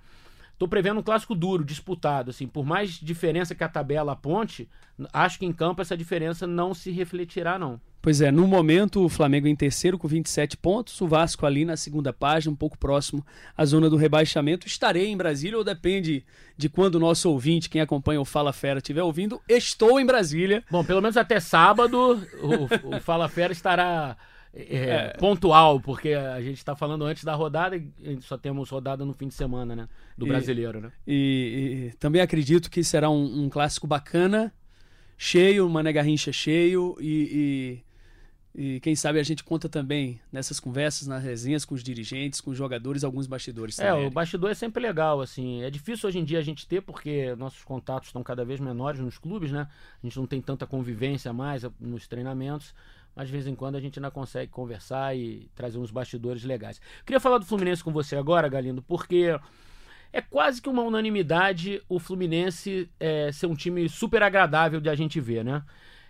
[0.60, 4.68] Tô prevendo um clássico duro, disputado, assim, por mais diferença que a tabela aponte,
[5.14, 7.80] acho que em campo essa diferença não se refletirá, não.
[8.02, 11.78] Pois é, no momento o Flamengo em terceiro com 27 pontos, o Vasco ali na
[11.78, 13.26] segunda página, um pouco próximo
[13.58, 14.68] à zona do rebaixamento.
[14.68, 16.26] Estarei em Brasília ou depende
[16.58, 20.62] de quando o nosso ouvinte, quem acompanha o Fala Fera, estiver ouvindo, estou em Brasília.
[20.70, 24.18] Bom, pelo menos até sábado o, o Fala Fera estará
[24.54, 29.06] é, é, pontual, porque a gente está falando antes da rodada e só temos rodada
[29.06, 29.88] no fim de semana, né?
[30.18, 30.92] Do e, brasileiro, né?
[31.06, 34.52] E, e, também acredito que será um, um clássico bacana,
[35.18, 37.84] cheio, uma Garrincha cheio e,
[38.56, 42.42] e, e, quem sabe a gente conta também nessas conversas, nas resenhas com os dirigentes,
[42.42, 44.06] com os jogadores, alguns bastidores é, também.
[44.06, 45.62] É, o bastidor é sempre legal, assim.
[45.62, 49.00] É difícil hoje em dia a gente ter, porque nossos contatos estão cada vez menores
[49.00, 49.68] nos clubes, né?
[50.02, 52.74] A gente não tem tanta convivência mais nos treinamentos
[53.16, 56.82] mas de vez em quando a gente ainda consegue conversar e trazer uns bastidores legais.
[57.06, 59.38] Queria falar do Fluminense com você agora, Galindo, porque
[60.12, 64.96] é quase que uma unanimidade o Fluminense é, ser um time super agradável de a
[64.96, 65.64] gente ver, né?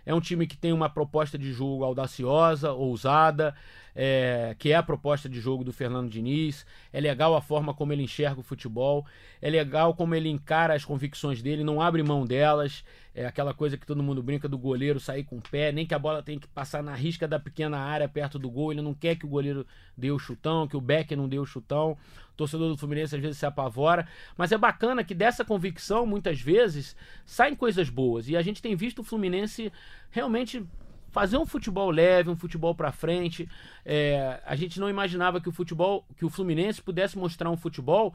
[0.04, 3.54] É um time que tem uma proposta de jogo audaciosa, ousada,
[3.94, 6.64] é, que é a proposta de jogo do Fernando Diniz.
[6.92, 9.06] É legal a forma como ele enxerga o futebol.
[9.42, 12.82] É legal como ele encara as convicções dele, não abre mão delas.
[13.20, 15.92] É aquela coisa que todo mundo brinca do goleiro sair com o pé, nem que
[15.92, 18.72] a bola tenha que passar na risca da pequena área perto do gol.
[18.72, 21.44] Ele não quer que o goleiro dê o chutão, que o Becker não dê o
[21.44, 21.98] chutão.
[22.32, 24.08] O torcedor do Fluminense às vezes se apavora.
[24.38, 28.26] Mas é bacana que dessa convicção, muitas vezes, saem coisas boas.
[28.26, 29.70] E a gente tem visto o Fluminense
[30.10, 30.64] realmente
[31.10, 33.46] fazer um futebol leve, um futebol para frente.
[33.84, 38.14] É, a gente não imaginava que o futebol, que o Fluminense pudesse mostrar um futebol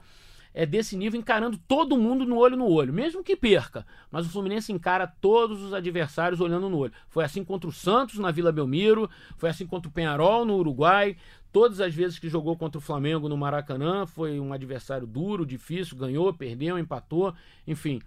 [0.58, 3.86] é desse nível encarando todo mundo no olho no olho, mesmo que perca.
[4.10, 6.94] Mas o Fluminense encara todos os adversários olhando no olho.
[7.10, 11.18] Foi assim contra o Santos na Vila Belmiro, foi assim contra o Penharol no Uruguai.
[11.52, 15.98] Todas as vezes que jogou contra o Flamengo no Maracanã, foi um adversário duro, difícil,
[15.98, 17.34] ganhou, perdeu, empatou,
[17.68, 18.02] enfim.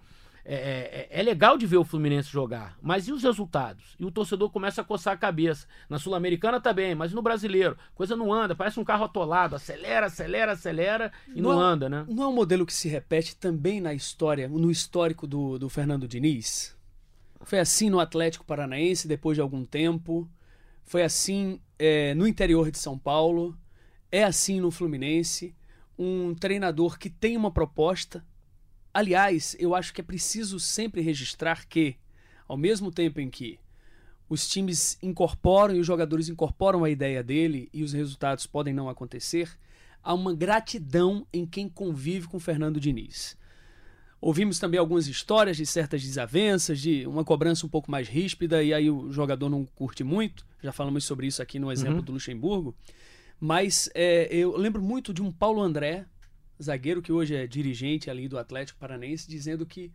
[0.45, 3.95] É, é, é, legal de ver o Fluminense jogar, mas e os resultados?
[3.99, 5.67] E o torcedor começa a coçar a cabeça.
[5.89, 10.07] Na Sul-Americana tá bem, mas no brasileiro, coisa não anda, parece um carro atolado, acelera,
[10.07, 12.05] acelera, acelera e não, não é anda, né?
[12.09, 16.07] Não é um modelo que se repete também na história, no histórico do, do Fernando
[16.07, 16.75] Diniz?
[17.41, 20.29] Foi assim no Atlético Paranaense depois de algum tempo,
[20.83, 23.57] foi assim é, no interior de São Paulo,
[24.11, 25.55] é assim no Fluminense.
[25.97, 28.25] Um treinador que tem uma proposta,
[28.99, 31.95] Aliás, eu acho que é preciso sempre registrar que,
[32.45, 33.57] ao mesmo tempo em que
[34.27, 38.89] os times incorporam e os jogadores incorporam a ideia dele e os resultados podem não
[38.89, 39.57] acontecer,
[40.03, 43.37] há uma gratidão em quem convive com Fernando Diniz.
[44.19, 48.73] Ouvimos também algumas histórias de certas desavenças, de uma cobrança um pouco mais ríspida, e
[48.73, 50.45] aí o jogador não curte muito.
[50.61, 52.03] Já falamos sobre isso aqui no exemplo uhum.
[52.03, 52.75] do Luxemburgo.
[53.39, 56.05] Mas é, eu lembro muito de um Paulo André,
[56.61, 59.91] zagueiro que hoje é dirigente ali do Atlético Paranense, dizendo que.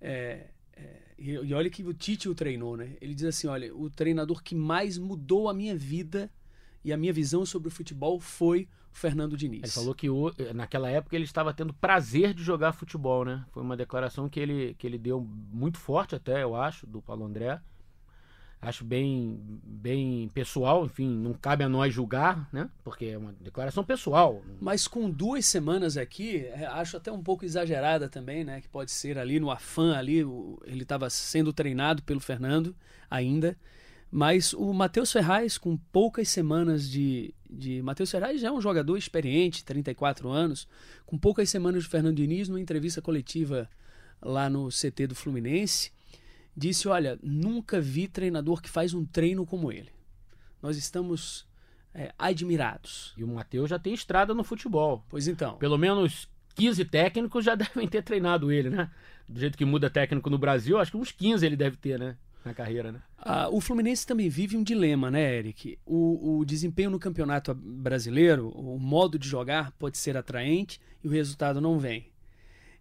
[0.00, 2.96] É, é, e olha que o Tite o treinou, né?
[3.00, 6.30] Ele diz assim: olha, o treinador que mais mudou a minha vida
[6.84, 9.62] e a minha visão sobre o futebol foi o Fernando Diniz.
[9.62, 13.44] Ele falou que o, naquela época ele estava tendo prazer de jogar futebol, né?
[13.52, 17.24] Foi uma declaração que ele, que ele deu muito forte, até, eu acho, do Paulo
[17.24, 17.60] André
[18.62, 22.70] acho bem, bem pessoal, enfim, não cabe a nós julgar, né?
[22.84, 24.40] Porque é uma declaração pessoal.
[24.60, 28.60] Mas com duas semanas aqui, é, acho até um pouco exagerada também, né?
[28.60, 30.18] Que pode ser ali no afã ali,
[30.64, 32.74] ele estava sendo treinado pelo Fernando
[33.10, 33.58] ainda.
[34.08, 37.34] Mas o Matheus Ferraz, com poucas semanas de.
[37.50, 40.68] de Matheus Ferraz já é um jogador experiente, 34 anos,
[41.04, 43.68] com poucas semanas de Fernando Diniz, numa entrevista coletiva
[44.20, 45.90] lá no CT do Fluminense
[46.56, 49.90] disse: Olha, nunca vi treinador que faz um treino como ele.
[50.60, 51.46] Nós estamos
[51.94, 53.12] é, admirados.
[53.16, 55.04] E o Matheus já tem estrada no futebol.
[55.08, 55.56] Pois então.
[55.56, 58.90] Pelo menos 15 técnicos já devem ter treinado ele, né?
[59.28, 62.16] Do jeito que muda técnico no Brasil, acho que uns 15 ele deve ter, né?
[62.44, 63.00] Na carreira, né?
[63.16, 65.78] Ah, o Fluminense também vive um dilema, né, Eric?
[65.86, 71.10] O, o desempenho no campeonato brasileiro, o modo de jogar pode ser atraente e o
[71.10, 72.11] resultado não vem.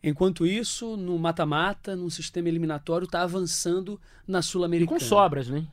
[0.04, 5.00] Enquanto isso, no mata-mata, no sistema eliminatório, está avançando na Sul-Americana.
[5.00, 5.68] Com sobras, né?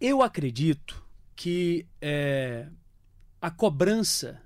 [0.00, 1.04] Eu acredito
[1.36, 2.66] que é,
[3.40, 4.40] a cobrança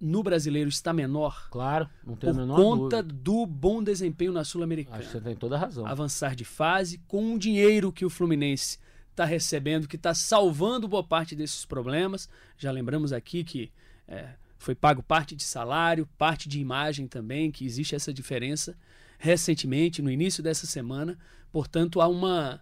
[0.00, 1.48] no brasileiro está menor.
[1.50, 3.22] Claro, não tem por a menor conta dúvida.
[3.22, 4.98] do bom desempenho na Sul-Americana.
[4.98, 5.86] Acho que você tem toda a razão.
[5.86, 8.78] Avançar de fase com o dinheiro que o Fluminense
[9.10, 12.28] está recebendo, que está salvando boa parte desses problemas.
[12.58, 13.72] Já lembramos aqui que
[14.06, 18.76] é, foi pago parte de salário, parte de imagem também, que existe essa diferença
[19.18, 21.18] recentemente, no início dessa semana.
[21.50, 22.60] Portanto, há uma,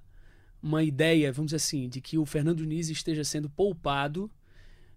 [0.62, 4.30] uma ideia, vamos dizer assim, de que o Fernando Diniz esteja sendo poupado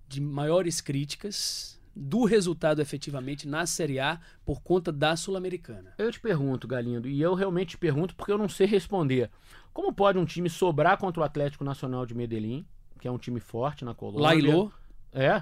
[0.08, 5.94] de maiores críticas do resultado efetivamente na Série A por conta da Sul-Americana.
[5.98, 9.32] Eu te pergunto, Galindo, e eu realmente te pergunto porque eu não sei responder.
[9.74, 12.66] Como pode um time sobrar contra o Atlético Nacional de Medellín,
[13.00, 14.22] que é um time forte na Colômbia?
[14.22, 14.72] Lailô.
[15.12, 15.42] É.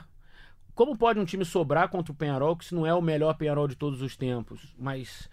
[0.75, 3.67] Como pode um time sobrar contra o Penharol, que se não é o melhor Penharol
[3.67, 5.29] de todos os tempos, mas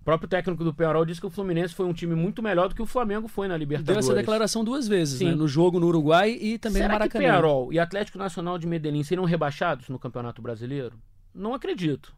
[0.00, 2.74] o próprio técnico do Penharol disse que o Fluminense foi um time muito melhor do
[2.74, 4.04] que o Flamengo foi na Libertadores.
[4.04, 5.32] Deu essa declaração duas vezes, né?
[5.32, 7.12] no jogo no Uruguai e também Será no Maracanã.
[7.12, 10.98] que Penharol e Atlético Nacional de Medellín seriam rebaixados no Campeonato Brasileiro?
[11.32, 12.12] Não acredito.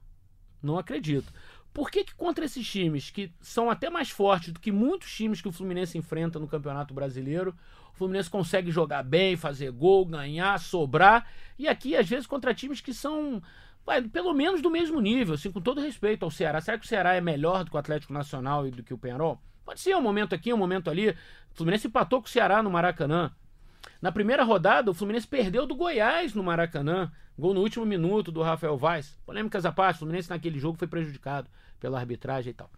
[0.62, 1.30] Não acredito.
[1.74, 5.40] Por que, que contra esses times que são até mais fortes do que muitos times
[5.42, 7.54] que o Fluminense enfrenta no Campeonato Brasileiro,
[7.94, 11.26] o Fluminense consegue jogar bem, fazer gol, ganhar, sobrar,
[11.58, 13.42] e aqui às vezes contra times que são
[13.84, 16.60] vai, pelo menos do mesmo nível, assim, com todo respeito ao Ceará.
[16.60, 18.98] Será que o Ceará é melhor do que o Atlético Nacional e do que o
[18.98, 19.40] Penharol?
[19.64, 21.10] Pode ser um momento aqui, um momento ali.
[21.10, 21.16] O
[21.54, 23.30] Fluminense empatou com o Ceará no Maracanã.
[24.00, 27.10] Na primeira rodada, o Fluminense perdeu do Goiás no Maracanã.
[27.38, 29.18] Gol no último minuto do Rafael Vaz.
[29.24, 31.48] Polêmicas à parte, o Fluminense naquele jogo foi prejudicado
[31.80, 32.70] pela arbitragem e tal.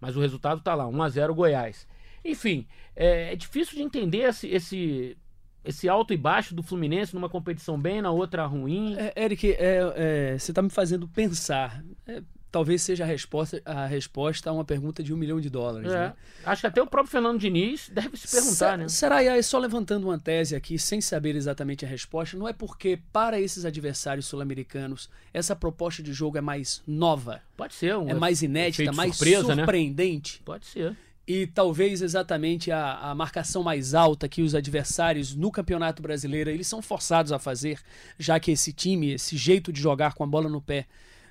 [0.00, 1.88] Mas o resultado tá lá, 1 a 0 Goiás.
[2.24, 5.16] Enfim, é, é difícil de entender esse, esse,
[5.64, 8.96] esse alto e baixo do Fluminense numa competição bem, na outra ruim.
[8.96, 11.84] É, Eric, é, é, você está me fazendo pensar.
[12.06, 15.90] É, talvez seja a resposta, a resposta a uma pergunta de um milhão de dólares.
[15.90, 16.08] É.
[16.08, 16.14] Né?
[16.44, 18.88] Acho que até o próprio Fernando Diniz deve se perguntar, Se, né?
[18.88, 22.52] Será, e aí, só levantando uma tese aqui, sem saber exatamente a resposta, não é
[22.52, 27.40] porque para esses adversários sul-americanos essa proposta de jogo é mais nova?
[27.56, 27.96] Pode ser.
[27.96, 30.38] Um é mais inédita, mais surpresa, surpreendente?
[30.40, 30.42] Né?
[30.44, 36.02] Pode ser e talvez exatamente a, a, marcação mais alta que os adversários no Campeonato
[36.02, 37.78] Brasileiro eles são forçados a fazer,
[38.18, 40.86] já que esse time, esse jeito de jogar com a bola no pé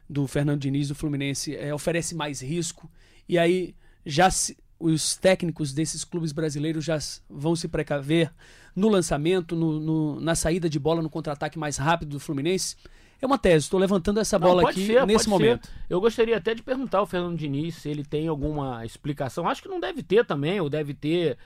[0.10, 2.90] do Fernando Diniz do Fluminense é, oferece mais risco
[3.28, 3.76] e aí
[4.06, 6.98] já se, os técnicos desses clubes brasileiros já
[7.30, 8.32] vão se precaver
[8.76, 12.76] no lançamento, no, no, na saída de bola, no contra-ataque mais rápido do Fluminense.
[13.22, 15.68] É uma tese, estou levantando essa bola Não, aqui ser, nesse momento.
[15.68, 15.74] Ser.
[15.88, 19.48] Eu gostaria até de perguntar ao Fernando Diniz se ele tem alguma explicação.
[19.48, 21.38] Acho que não deve ter também, ou deve ter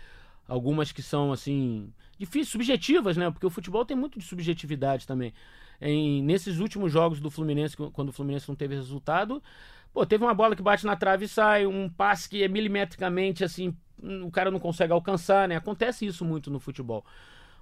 [0.47, 3.29] algumas que são assim difíceis, subjetivas, né?
[3.29, 5.33] Porque o futebol tem muito de subjetividade também.
[5.81, 9.43] Em, nesses últimos jogos do Fluminense, quando o Fluminense não teve resultado,
[9.93, 13.43] pô, teve uma bola que bate na trave e sai, um passe que é milimetricamente
[13.43, 15.57] assim, o cara não consegue alcançar, né?
[15.57, 17.05] Acontece isso muito no futebol.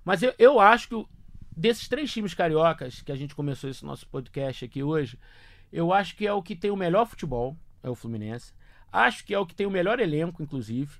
[0.06, 1.06] Mas eu, eu acho que
[1.56, 5.18] desses três times cariocas que a gente começou esse nosso podcast aqui hoje,
[5.72, 8.54] eu acho que é o que tem o melhor futebol, é o Fluminense.
[8.92, 10.92] Acho que é o que tem o melhor elenco, inclusive.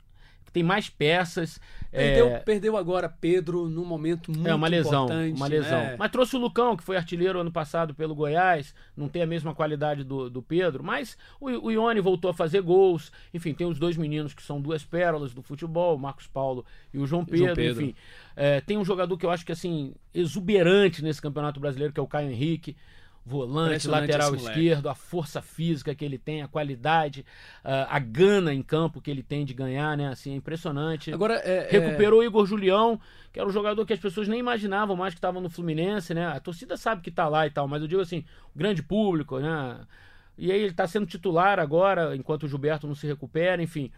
[0.54, 1.60] Tem mais peças.
[1.92, 2.40] Perdeu, é...
[2.40, 5.08] perdeu agora Pedro num momento muito é uma lesão.
[5.36, 5.80] Uma lesão.
[5.80, 5.96] Né?
[5.98, 8.74] Mas trouxe o Lucão, que foi artilheiro ano passado pelo Goiás.
[8.96, 10.84] Não tem a mesma qualidade do, do Pedro.
[10.84, 13.12] Mas o, o Ione voltou a fazer gols.
[13.34, 16.64] Enfim, tem os dois meninos que são duas pérolas do futebol, o Marcos Paulo
[16.94, 17.46] e o João Pedro.
[17.46, 17.84] João Pedro.
[17.84, 17.96] Enfim,
[18.36, 22.04] é, tem um jogador que eu acho que assim, exuberante nesse Campeonato Brasileiro, que é
[22.04, 22.76] o Caio Henrique
[23.26, 27.22] volante, lateral esquerdo, a força física que ele tem, a qualidade,
[27.64, 30.10] uh, a gana em campo que ele tem de ganhar, né?
[30.10, 31.14] Assim, é impressionante.
[31.14, 33.00] Agora, é, Recuperou o Igor Julião,
[33.32, 36.28] que era um jogador que as pessoas nem imaginavam mais que estava no Fluminense, né?
[36.28, 39.40] A torcida sabe que tá lá e tal, mas eu digo assim, o grande público,
[39.40, 39.80] né?
[40.38, 43.92] E aí ele está sendo titular agora, enquanto o Gilberto não se recupera, enfim.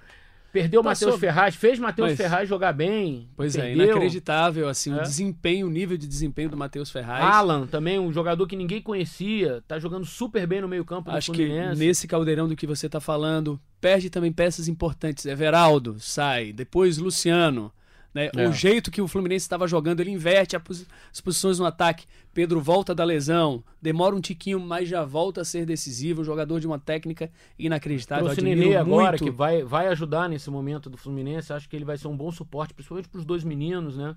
[0.55, 2.17] Perdeu o Matheus Ferraz, fez Matheus Mas...
[2.17, 3.27] Ferraz jogar bem.
[3.35, 3.83] Pois perdeu.
[3.83, 4.95] é, inacreditável assim, é.
[4.95, 7.25] o desempenho, o nível de desempenho do Matheus Ferraz.
[7.25, 11.33] Alan, também um jogador que ninguém conhecia, tá jogando super bem no meio-campo do Acho
[11.33, 11.77] Fluminense.
[11.77, 15.25] que nesse caldeirão do que você tá falando, perde também peças importantes.
[15.25, 17.69] Everaldo sai, depois Luciano.
[18.15, 18.29] Né?
[18.33, 18.47] É.
[18.47, 22.05] O jeito que o Fluminense estava jogando, ele inverte as posições no ataque.
[22.33, 26.23] Pedro volta da lesão, demora um tiquinho, mas já volta a ser decisivo.
[26.23, 28.31] Jogador de uma técnica inacreditável.
[28.31, 31.51] O Nenê agora, que vai, vai ajudar nesse momento do Fluminense.
[31.51, 34.15] Acho que ele vai ser um bom suporte, principalmente para os dois meninos, né?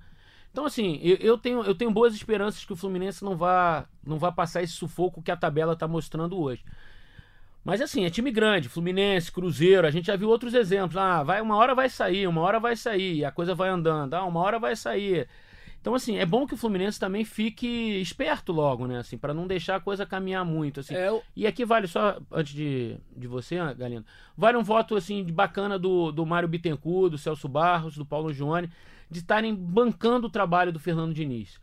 [0.50, 4.18] Então, assim, eu, eu, tenho, eu tenho boas esperanças que o Fluminense não vá, não
[4.18, 6.64] vá passar esse sufoco que a tabela está mostrando hoje.
[7.64, 10.96] Mas assim, é time grande, Fluminense, Cruzeiro, a gente já viu outros exemplos.
[10.96, 14.24] Ah, vai, uma hora vai sair, uma hora vai sair, a coisa vai andando, ah,
[14.24, 15.28] uma hora vai sair.
[15.80, 17.66] Então, assim, é bom que o Fluminense também fique
[18.00, 18.98] esperto logo, né?
[18.98, 20.80] Assim, para não deixar a coisa caminhar muito.
[20.80, 20.94] Assim.
[20.94, 24.04] É, o- E aqui vale só, antes de, de você, Galindo,
[24.36, 28.32] vale um voto assim de bacana do, do Mário Bittencourt, do Celso Barros, do Paulo
[28.32, 28.68] Gione,
[29.10, 31.60] de estarem bancando o trabalho do Fernando Diniz.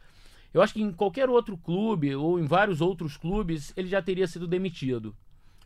[0.54, 4.28] Eu acho que em qualquer outro clube, ou em vários outros clubes, ele já teria
[4.28, 5.14] sido demitido.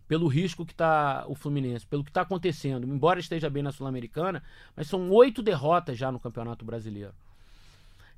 [0.09, 2.85] Pelo risco que está o Fluminense, pelo que está acontecendo.
[2.85, 4.43] Embora esteja bem na Sul-Americana,
[4.75, 7.13] mas são oito derrotas já no Campeonato Brasileiro.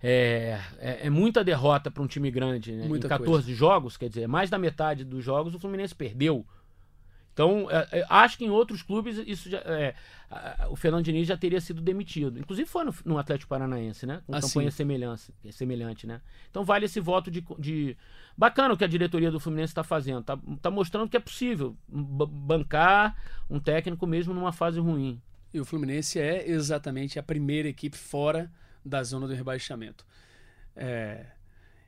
[0.01, 2.71] É, é, é muita derrota para um time grande.
[2.71, 2.87] Né?
[2.87, 6.45] Muita em 14 jogos, quer dizer, mais da metade dos jogos o Fluminense perdeu.
[7.33, 9.95] Então, é, é, acho que em outros clubes isso já, é,
[10.69, 12.37] o Fernando Diniz já teria sido demitido.
[12.39, 14.21] Inclusive foi no, no Atlético Paranaense, né?
[14.27, 16.21] Com Ah, campanha semelhança, semelhante, né?
[16.49, 17.95] Então vale esse voto de, de...
[18.37, 20.23] Bacana o que a diretoria do Fluminense está fazendo.
[20.23, 23.15] Tá, tá mostrando que é possível ba- bancar
[23.49, 25.21] um técnico mesmo numa fase ruim.
[25.53, 28.51] E o Fluminense é exatamente a primeira equipe fora
[28.83, 30.05] da zona do rebaixamento.
[30.75, 31.25] É,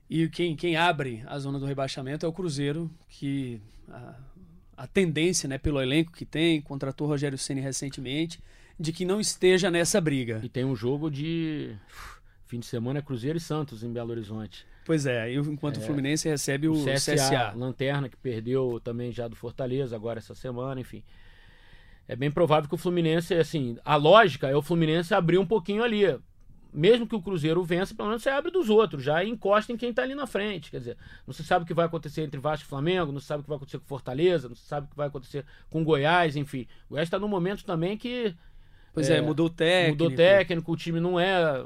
[0.09, 4.15] E quem, quem abre a zona do rebaixamento é o Cruzeiro, que a,
[4.75, 8.39] a tendência, né, pelo elenco que tem, contratou Rogério Ceni recentemente,
[8.79, 10.41] de que não esteja nessa briga.
[10.43, 11.75] E tem um jogo de
[12.45, 14.65] fim de semana é Cruzeiro e Santos em Belo Horizonte.
[14.85, 17.53] Pois é, enquanto o Fluminense recebe o, O CSA, CSA.
[17.55, 21.03] Lanterna, que perdeu também já do Fortaleza agora essa semana, enfim.
[22.07, 25.83] É bem provável que o Fluminense, assim, a lógica é o Fluminense abrir um pouquinho
[25.83, 26.03] ali.
[26.73, 29.93] Mesmo que o Cruzeiro vença, pelo menos você abre dos outros, já encosta em quem
[29.93, 30.71] tá ali na frente.
[30.71, 30.97] Quer dizer,
[31.27, 33.43] não se sabe o que vai acontecer entre Vasco e Flamengo, não se sabe o
[33.43, 36.67] que vai acontecer com Fortaleza, não se sabe o que vai acontecer com Goiás, enfim.
[36.89, 38.35] O Goiás tá num momento também que
[38.93, 40.03] Pois é, É, mudou o técnico.
[40.03, 41.65] mudou técnico, o time não é,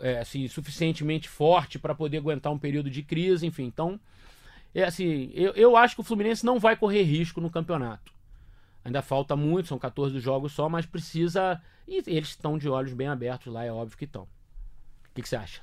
[0.00, 3.64] é, assim, suficientemente forte para poder aguentar um período de crise, enfim.
[3.64, 3.98] Então,
[4.74, 8.11] é assim, eu, eu acho que o Fluminense não vai correr risco no campeonato.
[8.84, 11.60] Ainda falta muito, são 14 jogos só, mas precisa.
[11.86, 14.22] E eles estão de olhos bem abertos lá, é óbvio que estão.
[14.22, 15.60] O que, que você acha?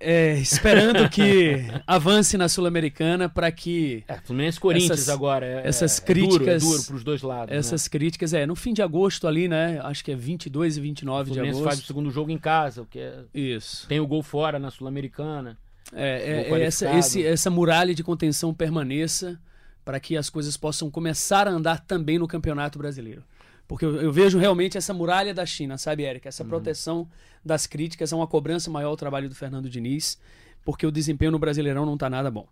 [0.00, 5.44] É, esperando que avance na Sul-Americana para que É, Fluminense Corinthians Essas- agora.
[5.44, 7.50] É, essas é, é duro, é críticas- duro dois lados.
[7.52, 7.56] né?
[7.58, 9.80] essas críticas, é, no fim de agosto ali, né?
[9.82, 11.68] Acho que é 22 e O 29 de Fluminense agosto.
[11.74, 13.88] faz o segundo jogo em casa, o que é- Isso.
[13.88, 15.58] tem o gol fora na Sul-Americana.
[15.92, 19.40] É, é, é essa, esse- essa muralha de contenção permaneça
[19.88, 23.24] para que as coisas possam começar a andar também no Campeonato Brasileiro.
[23.66, 26.28] Porque eu, eu vejo realmente essa muralha da China, sabe, Érica?
[26.28, 27.08] Essa proteção
[27.42, 30.20] das críticas, é uma cobrança maior ao trabalho do Fernando Diniz,
[30.62, 32.46] porque o desempenho no Brasileirão não tá nada bom.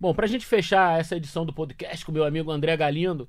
[0.00, 3.28] Bom, pra gente fechar essa edição do podcast com o meu amigo André Galindo,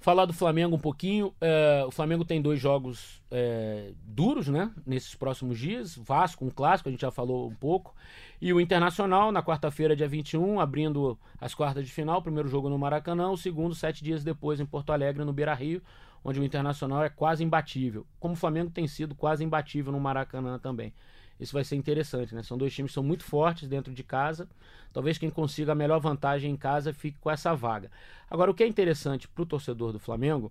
[0.00, 1.34] falar do Flamengo um pouquinho.
[1.40, 4.70] É, o Flamengo tem dois jogos é, duros, né?
[4.86, 5.96] Nesses próximos dias.
[5.96, 7.94] Vasco, um clássico, a gente já falou um pouco.
[8.40, 12.22] E o Internacional, na quarta-feira, dia 21, abrindo as quartas de final.
[12.22, 15.82] Primeiro jogo no Maracanã, o segundo, sete dias depois, em Porto Alegre, no Beira Rio,
[16.22, 18.06] onde o Internacional é quase imbatível.
[18.20, 20.92] Como o Flamengo tem sido quase imbatível no Maracanã também.
[21.38, 22.42] Isso vai ser interessante, né?
[22.42, 24.48] São dois times que são muito fortes dentro de casa.
[24.92, 27.90] Talvez quem consiga a melhor vantagem em casa fique com essa vaga.
[28.30, 30.50] Agora, o que é interessante para o torcedor do Flamengo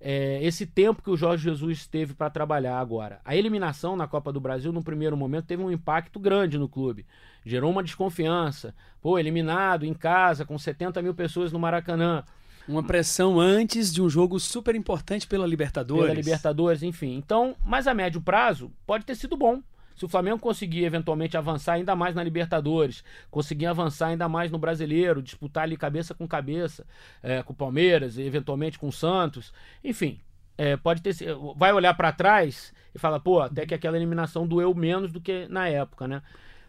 [0.00, 3.20] é esse tempo que o Jorge Jesus teve para trabalhar agora.
[3.24, 7.06] A eliminação na Copa do Brasil, no primeiro momento, teve um impacto grande no clube.
[7.44, 8.74] Gerou uma desconfiança.
[9.00, 12.24] Pô, eliminado em casa, com 70 mil pessoas no Maracanã,
[12.68, 16.06] Uma pressão antes de um jogo super importante pela Libertadores.
[16.06, 17.14] pela Libertadores, enfim.
[17.16, 19.62] Então, mas a médio prazo pode ter sido bom.
[19.96, 24.58] Se o Flamengo conseguir eventualmente avançar ainda mais na Libertadores, conseguir avançar ainda mais no
[24.58, 26.86] Brasileiro, disputar ali cabeça com cabeça
[27.22, 30.20] é, com o Palmeiras, eventualmente com o Santos, enfim,
[30.58, 31.14] é, pode ter.
[31.56, 35.46] Vai olhar pra trás e fala, pô, até que aquela eliminação doeu menos do que
[35.48, 36.22] na época, né?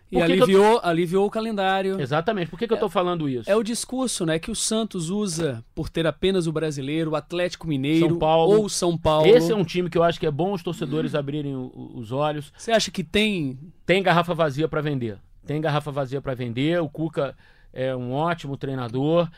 [0.09, 1.99] E que eu- aliviou, aliviou o calendário.
[1.99, 2.49] Exatamente.
[2.49, 3.49] Por que, que eu tô falando isso?
[3.49, 7.67] É o discurso né, que o Santos usa por ter apenas o brasileiro, o Atlético
[7.67, 8.57] Mineiro São Paulo.
[8.61, 9.27] ou São Paulo.
[9.27, 11.99] Esse é um time que eu acho que é bom os torcedores abrirem o- o-
[11.99, 12.53] os olhos.
[12.57, 13.59] Você acha que tem.
[13.85, 15.17] Tem garrafa vazia para vender.
[15.45, 16.81] Tem garrafa vazia para vender.
[16.81, 17.35] O Cuca
[17.73, 19.29] é um ótimo treinador.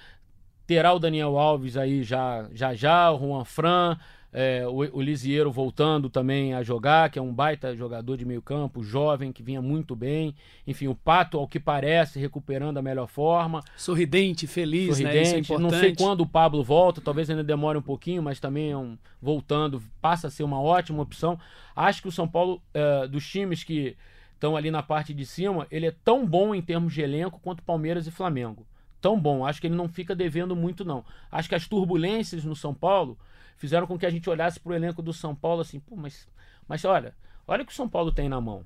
[0.67, 3.97] Terá o Daniel Alves aí já já, já o Juan Fran,
[4.31, 8.41] é, o, o Lisieiro voltando também a jogar, que é um baita jogador de meio
[8.41, 10.35] campo, jovem, que vinha muito bem.
[10.67, 13.63] Enfim, o Pato, ao que parece, recuperando a melhor forma.
[13.75, 15.09] Sorridente, feliz, né?
[15.09, 15.51] É Sorridente.
[15.51, 15.71] importante.
[15.71, 18.97] Não sei quando o Pablo volta, talvez ainda demore um pouquinho, mas também é um,
[19.21, 21.39] voltando passa a ser uma ótima opção.
[21.75, 23.97] Acho que o São Paulo, é, dos times que
[24.35, 27.63] estão ali na parte de cima, ele é tão bom em termos de elenco quanto
[27.63, 28.65] Palmeiras e Flamengo.
[29.01, 29.45] Tão bom.
[29.45, 31.03] Acho que ele não fica devendo muito, não.
[31.31, 33.17] Acho que as turbulências no São Paulo
[33.59, 36.27] fizeram com que a gente olhasse para o elenco do São Paulo assim, pô, mas,
[36.67, 37.13] mas olha,
[37.45, 38.65] olha o que o São Paulo tem na mão.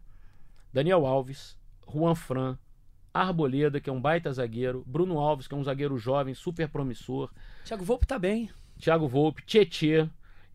[0.72, 1.58] Daniel Alves,
[1.92, 2.58] Juan Fran,
[3.14, 7.30] Arboleda, que é um baita zagueiro, Bruno Alves, que é um zagueiro jovem, super promissor,
[7.66, 8.50] Thiago Volpe tá bem.
[8.80, 10.08] Thiago Volpe, Tietê,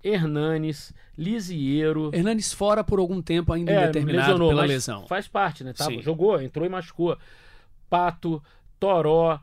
[0.02, 2.10] Hernanes, Lisieiro.
[2.12, 5.06] Hernanes fora por algum tempo ainda É, indeterminado lesionou, pela lesão.
[5.06, 5.72] Faz parte, né?
[5.72, 6.02] Tava, Sim.
[6.02, 7.18] jogou, entrou e machucou.
[7.90, 8.42] Pato,
[8.78, 9.40] Toró,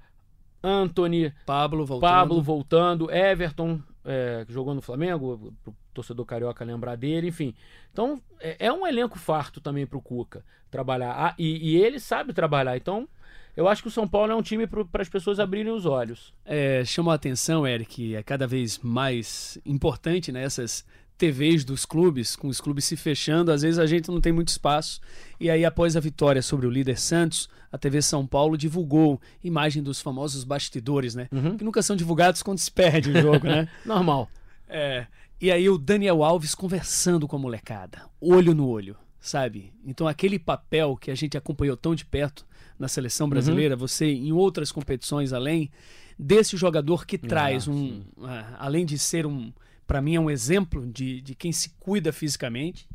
[0.64, 2.10] Anthony, Pablo voltando.
[2.10, 7.54] Pablo voltando, Everton, é, jogou no Flamengo, pro torcedor carioca lembrar dele, enfim.
[7.92, 11.12] Então, é, é um elenco farto também pro Cuca trabalhar.
[11.12, 12.76] Ah, e, e ele sabe trabalhar.
[12.78, 13.08] Então,
[13.56, 16.34] eu acho que o São Paulo é um time para as pessoas abrirem os olhos.
[16.46, 20.86] É, chamou a atenção, Eric, é cada vez mais importante nessas
[21.18, 24.50] TVs dos clubes, com os clubes se fechando, às vezes a gente não tem muito
[24.50, 25.00] espaço.
[25.40, 29.82] E aí, após a vitória sobre o líder Santos, a TV São Paulo divulgou imagem
[29.82, 31.28] dos famosos bastidores, né?
[31.32, 31.58] Uhum.
[31.58, 33.68] Que nunca são divulgados quando se perde o jogo, né?
[33.86, 34.30] Normal.
[34.68, 35.08] É.
[35.40, 39.74] E aí o Daniel Alves conversando com a molecada, olho no olho, sabe?
[39.86, 42.46] Então aquele papel que a gente acompanhou tão de perto
[42.80, 45.70] na seleção brasileira, você em outras competições além
[46.18, 49.52] desse jogador que traz um, ah, além de ser um,
[49.88, 52.88] para mim é um exemplo de, de quem se cuida fisicamente,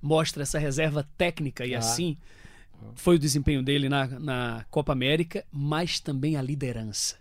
[0.00, 1.78] mostra essa reserva técnica e Ah.
[1.78, 2.16] assim
[2.94, 7.16] foi o desempenho dele na, na Copa América, mas também a liderança.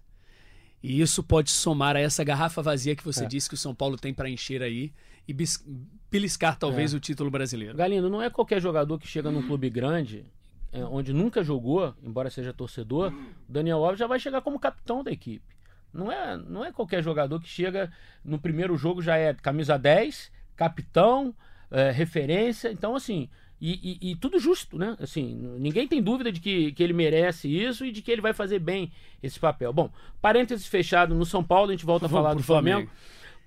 [0.83, 3.27] E isso pode somar a essa garrafa vazia que você É.
[3.27, 4.93] disse que o São Paulo tem para encher aí
[5.27, 5.65] e bis-
[6.11, 7.75] beliscar talvez o título brasileiro.
[7.75, 10.23] Galindo, não é qualquer jogador que chega num clube grande,
[10.71, 15.03] é, onde nunca jogou, embora seja torcedor, o Daniel Alves já vai chegar como capitão
[15.03, 15.56] da equipe.
[15.97, 17.91] Não é, não é qualquer jogador que chega
[18.23, 21.33] no primeiro jogo já é camisa 10, capitão,
[21.71, 22.71] é, referência.
[22.71, 23.27] Então, assim,
[23.59, 24.95] e, e- e tudo justo, né?
[24.99, 28.31] Assim, ninguém tem dúvida de que, que ele merece isso e de que ele vai
[28.33, 28.91] fazer bem
[29.23, 29.73] esse papel.
[29.73, 29.91] Bom,
[30.21, 32.81] parênteses fechado no São Paulo, a gente volta a falar do Flamengo.
[32.87, 32.91] Flamengo.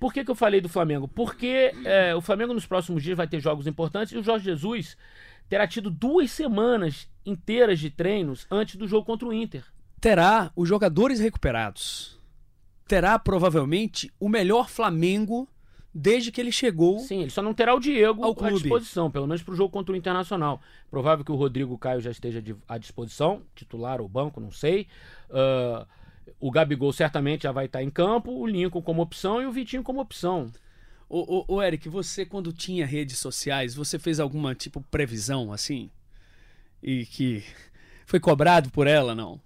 [0.01, 1.07] Por que, que eu falei do Flamengo?
[1.07, 4.97] Porque é, o Flamengo nos próximos dias vai ter jogos importantes e o Jorge Jesus
[5.49, 9.63] terá tido duas semanas inteiras de treinos antes do jogo contra o Inter.
[10.01, 12.19] Terá os jogadores recuperados.
[12.91, 15.49] Terá provavelmente o melhor Flamengo
[15.95, 16.99] desde que ele chegou.
[16.99, 18.55] Sim, ele só não terá o Diego Ao à clube.
[18.55, 20.61] disposição, pelo menos para o jogo contra o Internacional.
[20.91, 24.89] Provável que o Rodrigo Caio já esteja à disposição, titular ou banco, não sei.
[25.31, 25.87] Ah,
[26.41, 29.85] o Gabigol certamente já vai estar em campo, o Lincoln como opção e o Vitinho
[29.85, 30.51] como opção.
[31.09, 35.89] Ô, ô, ô, Eric, você quando tinha redes sociais, você fez alguma tipo previsão assim?
[36.83, 37.45] E que
[38.05, 39.41] foi cobrado por ela, não?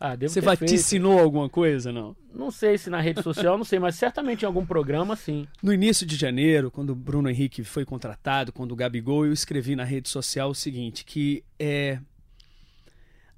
[0.00, 0.60] Ah, devo Você ter feito.
[0.60, 2.14] vaticinou alguma coisa, não?
[2.32, 5.48] Não sei se na rede social, não sei, mas certamente em algum programa, sim.
[5.60, 9.74] No início de janeiro, quando o Bruno Henrique foi contratado, quando o Gabigol, eu escrevi
[9.74, 11.98] na rede social o seguinte, que é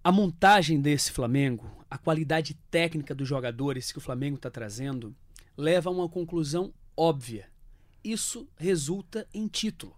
[0.04, 5.14] a montagem desse Flamengo, a qualidade técnica dos jogadores que o Flamengo está trazendo,
[5.56, 7.46] leva a uma conclusão óbvia.
[8.04, 9.94] Isso resulta em título,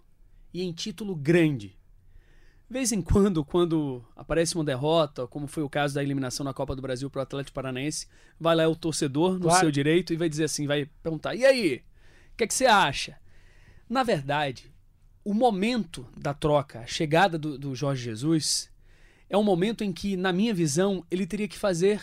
[0.54, 1.76] e em título grande.
[2.72, 6.54] De vez em quando, quando aparece uma derrota, como foi o caso da eliminação na
[6.54, 8.06] Copa do Brasil para o Atlético Paranaense,
[8.40, 9.60] vai lá o torcedor no Claro.
[9.60, 11.84] seu direito e vai dizer assim, vai perguntar, e aí,
[12.32, 13.18] o que, é que você acha?
[13.90, 14.72] Na verdade,
[15.22, 18.70] o momento da troca, a chegada do, do Jorge Jesus,
[19.28, 22.00] é um momento em que, na minha visão, ele teria que fazer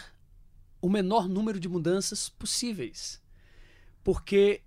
[0.79, 3.19] o menor número de mudanças possíveis.
[4.03, 4.61] Porque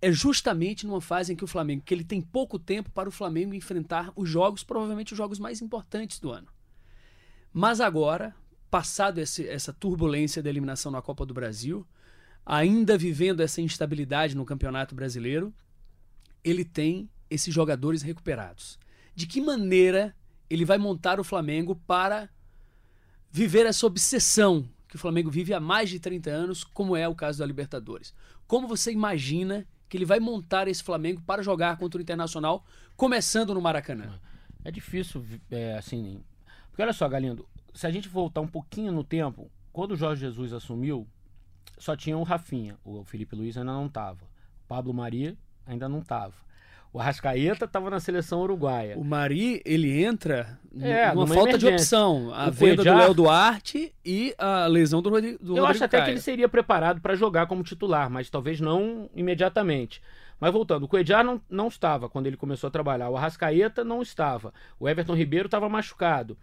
[0.00, 3.12] é justamente numa fase em que o Flamengo, que ele tem pouco tempo para o
[3.12, 6.48] Flamengo enfrentar os jogos, provavelmente os jogos mais importantes do ano.
[7.52, 8.34] Mas agora,
[8.70, 11.86] passado esse- essa turbulência da eliminação na Copa do Brasil,
[12.46, 15.52] ainda vivendo essa instabilidade no Campeonato Brasileiro,
[16.44, 18.78] ele tem esses jogadores recuperados.
[19.14, 20.14] De que maneira
[20.48, 22.30] ele vai montar o Flamengo para
[23.30, 27.14] viver essa obsessão que o Flamengo vive há mais de 30 anos, como é o
[27.14, 28.14] caso da Libertadores?
[28.46, 32.64] Como você imagina que ele vai montar esse Flamengo para jogar contra o Internacional,
[32.96, 34.18] começando no Maracanã?
[34.64, 36.22] É difícil, é, assim.
[36.70, 40.20] Porque olha só, Galindo, se a gente voltar um pouquinho no tempo, quando o Jorge
[40.20, 41.06] Jesus assumiu,
[41.78, 42.76] só tinha o Rafinha.
[42.84, 44.24] O Felipe Luiz ainda não estava.
[44.24, 46.34] O Pablo Maria ainda não estava.
[46.92, 48.96] O Arrascaeta estava na seleção uruguaia.
[48.96, 51.98] O Mari, ele entra É, numa numa falta de emergência.
[51.98, 52.34] opção.
[52.34, 55.80] A O venda do Cuejar- Léo Duarte e a lesão do, Rodrigo, do Eu acho
[55.80, 56.14] Rodrigo até que Caio.
[56.14, 60.00] ele seria preparado para jogar como titular, mas talvez não imediatamente.
[60.40, 63.10] Mas voltando, o Cuejar não, não estava quando ele começou a trabalhar.
[63.10, 64.54] O Arrascaeta não estava.
[64.80, 66.38] O Everton Ribeiro estava machucado.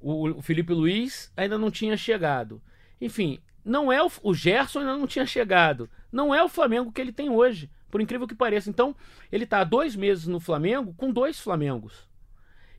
[0.00, 2.62] O, o Felipe Luiz ainda não tinha chegado.
[3.00, 5.88] Enfim, não é o, o Gerson ainda não tinha chegado.
[6.10, 8.70] Não é o Flamengo que ele tem hoje, por incrível que pareça.
[8.70, 8.94] Então,
[9.30, 12.08] ele está há dois meses no Flamengo com dois Flamengos.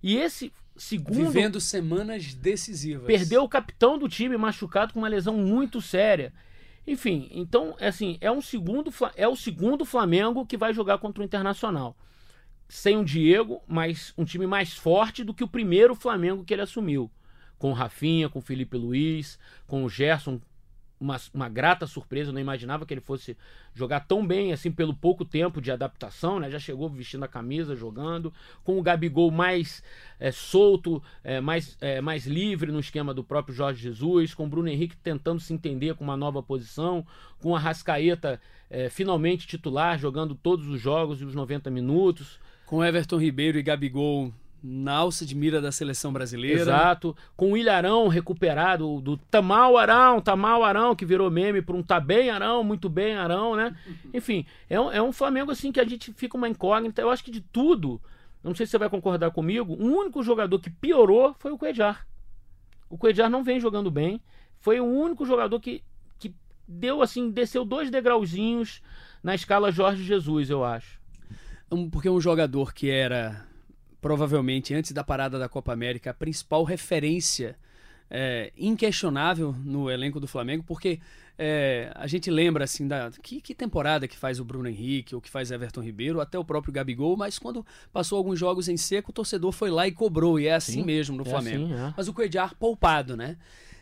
[0.01, 3.05] E esse segundo Vivendo semanas decisivas.
[3.05, 6.33] perdeu o capitão do time machucado com uma lesão muito séria.
[6.87, 11.21] Enfim, então, é assim, é um segundo é o segundo Flamengo que vai jogar contra
[11.21, 11.95] o Internacional.
[12.67, 16.61] sem o Diego, mas um time mais forte do que o primeiro Flamengo que ele
[16.61, 17.11] assumiu.
[17.57, 19.37] Com o Rafinha, com o Felipe Luiz,
[19.67, 20.39] com o Gerson
[21.01, 22.29] uma, uma grata surpresa.
[22.29, 23.35] Eu não imaginava que ele fosse
[23.73, 26.49] jogar tão bem, assim, pelo pouco tempo de adaptação, né?
[26.49, 28.31] Já chegou vestindo a camisa, jogando.
[28.63, 29.83] Com o Gabigol mais
[30.19, 34.35] é, solto, é, mais, é, mais livre no esquema do próprio Jorge Jesus.
[34.35, 37.05] Com o Bruno Henrique tentando se entender com uma nova posição.
[37.39, 38.39] Com a Rascaeta
[38.69, 42.39] é, finalmente titular, jogando todos os jogos e os 90 minutos.
[42.65, 44.31] Com Everton Ribeiro e Gabigol
[44.63, 46.61] na alça de mira da seleção brasileira.
[46.61, 47.15] Exato.
[47.35, 51.99] Com o Ilharão recuperado, do Tamal Arão, Tamal Arão, que virou meme por um tá
[51.99, 53.75] bem Arão, muito bem Arão, né?
[54.13, 57.01] Enfim, é um, é um Flamengo assim que a gente fica uma incógnita.
[57.01, 57.99] Eu acho que de tudo,
[58.43, 62.05] não sei se você vai concordar comigo, o único jogador que piorou foi o Cuejar.
[62.89, 64.21] O Cuejar não vem jogando bem.
[64.59, 65.83] Foi o único jogador que,
[66.19, 66.35] que
[66.67, 68.81] deu assim, desceu dois degrauzinhos
[69.23, 71.01] na escala Jorge Jesus, eu acho.
[71.91, 73.49] Porque um jogador que era
[74.01, 77.55] provavelmente antes da parada da Copa América, a principal referência
[78.09, 80.99] é, inquestionável no elenco do Flamengo, porque
[81.37, 85.21] é, a gente lembra assim da que, que, temporada que faz o Bruno Henrique ou
[85.21, 89.11] que faz Everton Ribeiro, até o próprio Gabigol, mas quando passou alguns jogos em seco,
[89.11, 91.65] o torcedor foi lá e cobrou, e é assim Sim, mesmo no é Flamengo.
[91.65, 91.93] Assim, é.
[91.95, 93.37] Mas o Coediar poupado, né?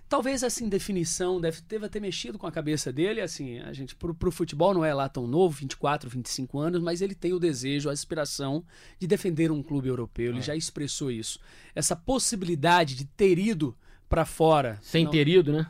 [0.10, 4.16] Talvez assim, definição, deve, deve ter mexido com a cabeça dele, assim, a gente, pro,
[4.16, 7.89] pro futebol não é lá tão novo, 24, 25 anos, mas ele tem o desejo,
[7.89, 8.66] a aspiração
[8.97, 10.41] de defender um clube europeu, ele é.
[10.41, 11.39] já expressou isso.
[11.76, 13.78] Essa possibilidade de ter ido
[14.10, 14.80] para fora.
[14.82, 15.70] Sem não, ter ido, né?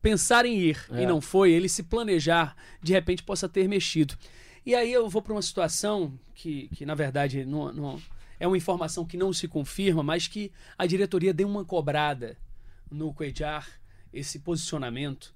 [0.00, 1.02] Pensar em ir é.
[1.02, 4.16] e não foi, ele se planejar, de repente possa ter mexido.
[4.64, 8.02] E aí eu vou para uma situação que, que na verdade, não, não,
[8.40, 12.38] é uma informação que não se confirma, mas que a diretoria deu uma cobrada
[12.94, 13.68] no Cuejar
[14.12, 15.34] esse posicionamento.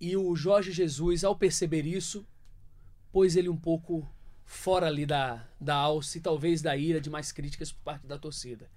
[0.00, 2.26] E o Jorge Jesus, ao perceber isso,
[3.10, 4.08] pôs ele um pouco
[4.44, 8.18] fora ali da, da alça e talvez da ira de mais críticas por parte da
[8.18, 8.70] torcida.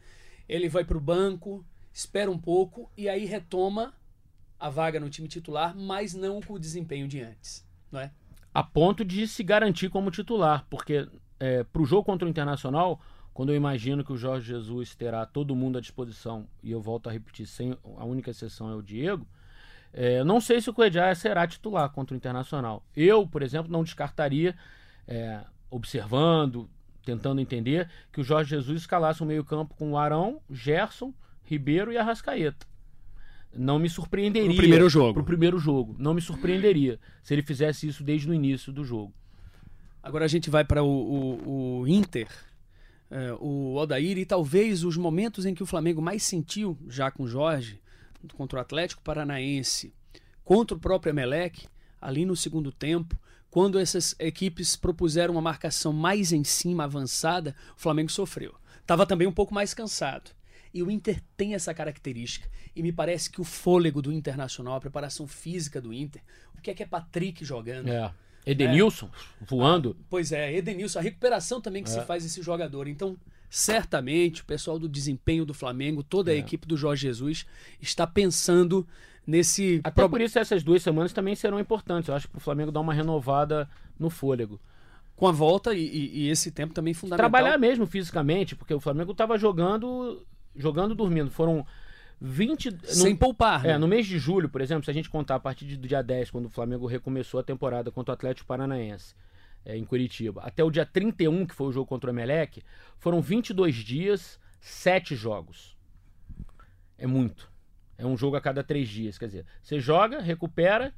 [0.47, 3.93] Ele vai para o banco, espera um pouco e aí retoma
[4.59, 8.11] a vaga no time titular, mas não com o desempenho de antes, não é?
[8.53, 11.07] A ponto de se garantir como titular, porque
[11.39, 13.01] é, para o jogo contra o Internacional,
[13.33, 17.07] quando eu imagino que o Jorge Jesus terá todo mundo à disposição, e eu volto
[17.07, 19.25] a repetir, sem a única exceção é o Diego,
[19.93, 22.85] é, não sei se o Coedjar será titular contra o Internacional.
[22.95, 24.55] Eu, por exemplo, não descartaria,
[25.07, 26.69] é, observando,
[27.05, 31.13] tentando entender, que o Jorge Jesus escalasse um meio-campo com o Arão, Gerson,
[31.43, 32.65] Ribeiro e Arrascaeta.
[33.53, 34.49] Não me surpreenderia.
[34.49, 35.13] Pro primeiro jogo.
[35.13, 35.95] Pro primeiro jogo.
[35.99, 39.13] Não me surpreenderia se ele fizesse isso desde o início do jogo.
[40.01, 42.29] Agora a gente vai para o, o, o Inter,
[43.11, 47.27] é, o Odair e talvez os momentos em que o Flamengo mais sentiu, já com
[47.27, 47.81] Jorge,
[48.37, 49.93] contra o Atlético Paranaense,
[50.45, 51.67] contra o próprio Emelec,
[51.99, 57.79] ali no segundo tempo, quando essas equipes propuseram uma marcação mais em cima, avançada, o
[57.79, 58.55] Flamengo sofreu.
[58.79, 60.31] Estava também um pouco mais cansado.
[60.73, 62.49] E o Inter tem essa característica.
[62.73, 66.21] E me parece que o fôlego do Internacional, a preparação física do Inter,
[66.57, 67.89] o que é que é Patrick jogando?
[67.89, 68.13] É
[68.45, 69.45] Edenilson é.
[69.45, 69.95] voando.
[69.99, 71.93] Ah, pois é, Edenilson, a recuperação também que é.
[71.93, 72.87] se faz esse jogador.
[72.87, 73.17] Então,
[73.49, 76.37] certamente, o pessoal do desempenho do Flamengo, toda a é.
[76.37, 77.45] equipe do Jorge Jesus,
[77.81, 78.87] está pensando
[79.25, 79.81] nesse.
[79.83, 82.09] Até por isso, essas duas semanas também serão importantes.
[82.09, 83.69] Eu acho que o Flamengo dá uma renovada
[83.99, 84.59] no fôlego.
[85.15, 87.29] Com a volta e, e, e esse tempo também fundamental.
[87.29, 90.25] Trabalhar mesmo fisicamente, porque o Flamengo estava jogando,
[90.55, 91.29] jogando dormindo.
[91.29, 91.65] Foram
[92.21, 92.77] 20.
[92.83, 93.65] Sem no, poupar.
[93.65, 93.77] É, né?
[93.79, 96.29] no mês de julho, por exemplo, se a gente contar a partir do dia 10,
[96.29, 99.15] quando o Flamengo recomeçou a temporada contra o Atlético Paranaense,
[99.65, 102.61] é, em Curitiba, até o dia 31, que foi o jogo contra o Emelec,
[102.99, 105.75] foram 22 dias, 7 jogos.
[106.95, 107.51] É muito.
[107.97, 109.17] É um jogo a cada 3 dias.
[109.17, 110.93] Quer dizer, você joga, recupera,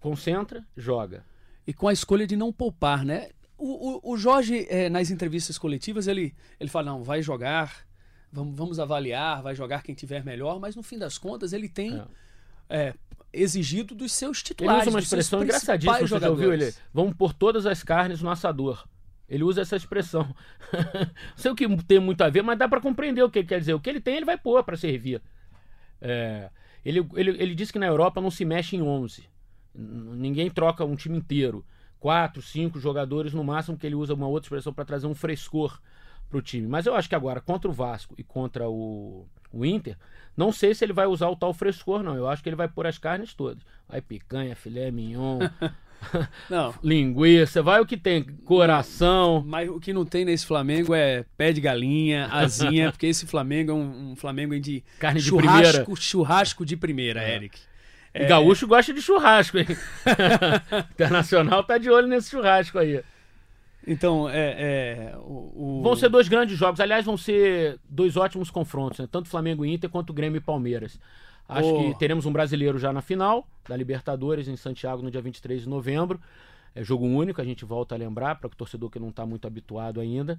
[0.00, 1.24] concentra, joga.
[1.64, 3.30] E com a escolha de não poupar, né?
[3.56, 7.87] O, o, o Jorge, é, nas entrevistas coletivas, ele, ele fala: não, vai jogar
[8.32, 12.02] vamos, vamos avaliar, vai jogar quem tiver melhor, mas no fim das contas ele tem
[12.68, 12.88] é.
[12.88, 12.94] É,
[13.32, 14.82] exigido dos seus titulares.
[14.82, 16.74] Ele usa uma expressão engraçadíssima, você já ouviu ele?
[16.92, 18.86] Vamos pôr todas as carnes no assador.
[19.28, 20.34] Ele usa essa expressão.
[20.72, 23.48] Não sei o que tem muito a ver, mas dá para compreender o que ele
[23.48, 23.74] quer dizer.
[23.74, 25.20] O que ele tem, ele vai pôr para servir.
[26.00, 26.48] É,
[26.84, 29.28] ele, ele, ele disse que na Europa não se mexe em 11.
[29.74, 31.64] Ninguém troca um time inteiro.
[32.00, 35.78] Quatro, cinco jogadores no máximo, que ele usa uma outra expressão para trazer um frescor
[36.28, 36.66] pro time.
[36.66, 39.96] Mas eu acho que agora, contra o Vasco e contra o, o Inter,
[40.36, 42.14] não sei se ele vai usar o tal frescor, não.
[42.14, 43.62] Eu acho que ele vai pôr as carnes todas.
[43.88, 45.38] Vai picanha, filé mignon.
[46.82, 49.42] Linguiça, vai o que tem, coração.
[49.46, 53.72] Mas o que não tem nesse Flamengo é pé de galinha, asinha, porque esse Flamengo
[53.72, 56.00] é um, um Flamengo de carne de churrasco, primeira.
[56.00, 57.34] Churrasco de primeira, é.
[57.36, 57.58] Eric.
[58.14, 58.26] É...
[58.26, 59.66] gaúcho gosta de churrasco, hein?
[60.92, 63.02] Internacional tá de olho nesse churrasco aí.
[63.86, 65.82] Então, é, é o, o...
[65.82, 66.80] Vão ser dois grandes jogos.
[66.80, 69.08] Aliás, vão ser dois ótimos confrontos, né?
[69.10, 71.00] Tanto Flamengo e Inter quanto Grêmio e Palmeiras.
[71.48, 71.78] Acho oh.
[71.78, 75.68] que teremos um brasileiro já na final da Libertadores em Santiago no dia 23 de
[75.68, 76.20] novembro.
[76.74, 79.46] É jogo único, a gente volta a lembrar para o torcedor que não está muito
[79.46, 80.38] habituado ainda.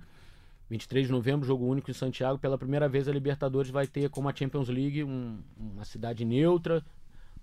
[0.69, 2.37] 23 de novembro, jogo único em Santiago.
[2.37, 6.83] Pela primeira vez a Libertadores vai ter como a Champions League um, uma cidade neutra,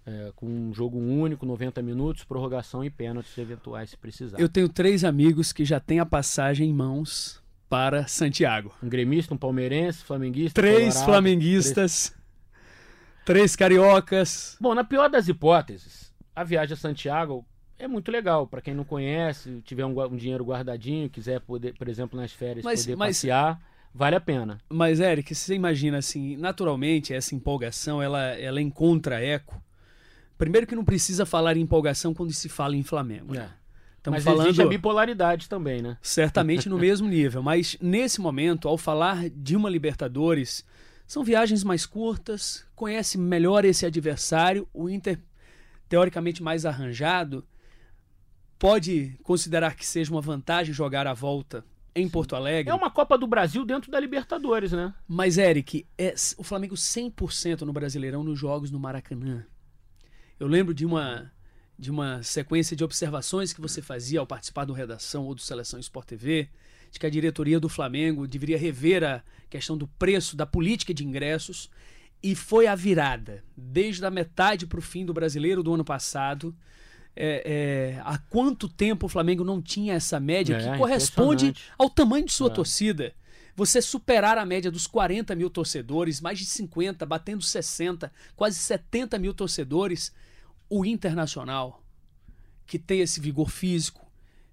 [0.07, 4.39] é, com um jogo único, 90 minutos, prorrogação e pênaltis eventuais se precisar.
[4.39, 8.73] Eu tenho três amigos que já têm a passagem em mãos para Santiago.
[8.81, 10.61] Um gremista, um palmeirense, flamenguista.
[10.61, 12.15] Três colorado, flamenguistas,
[13.25, 13.25] três...
[13.25, 14.57] três cariocas.
[14.61, 17.45] Bom, na pior das hipóteses, a viagem a Santiago
[17.77, 18.47] é muito legal.
[18.47, 22.65] Para quem não conhece, tiver um, um, dinheiro guardadinho, quiser poder, por exemplo, nas férias,
[22.65, 23.17] mas, poder mas...
[23.17, 23.61] passear
[23.93, 24.59] vale a pena.
[24.69, 29.61] Mas, Eric, você imagina assim, naturalmente essa empolgação ela, ela encontra eco
[30.39, 33.35] Primeiro que não precisa falar em empolgação quando se fala em Flamengo.
[33.35, 33.51] Né?
[34.07, 34.11] É.
[34.11, 35.97] mas falando, existe a bipolaridade também, né?
[36.03, 37.43] Certamente no mesmo nível.
[37.43, 40.65] Mas nesse momento, ao falar de uma Libertadores,
[41.07, 45.19] são viagens mais curtas, conhece melhor esse adversário, o Inter
[45.89, 47.47] teoricamente mais arranjado,
[48.59, 51.65] pode considerar que seja uma vantagem jogar a volta
[51.95, 52.71] em Porto Alegre.
[52.71, 54.93] É uma Copa do Brasil dentro da Libertadores, né?
[55.09, 59.47] Mas, Eric, é o Flamengo 100% no Brasileirão nos jogos no Maracanã.
[60.39, 61.33] Eu lembro de uma
[61.79, 65.79] de uma sequência de observações que você fazia ao participar do Redação ou do Seleção
[65.79, 66.49] Sport TV,
[66.91, 71.05] de que a diretoria do Flamengo deveria rever a questão do preço, da política de
[71.05, 71.71] ingressos,
[72.23, 73.45] e foi a virada.
[73.55, 76.57] Desde a metade para o fim do brasileiro do ano passado,
[77.15, 77.43] é,
[77.97, 82.25] é, há quanto tempo o Flamengo não tinha essa média é, que corresponde ao tamanho
[82.25, 82.55] de sua é.
[82.55, 83.15] torcida?
[83.55, 89.19] Você superar a média dos 40 mil torcedores, mais de 50, batendo 60, quase 70
[89.19, 90.13] mil torcedores
[90.69, 91.83] o Internacional,
[92.67, 94.07] que tem esse vigor físico,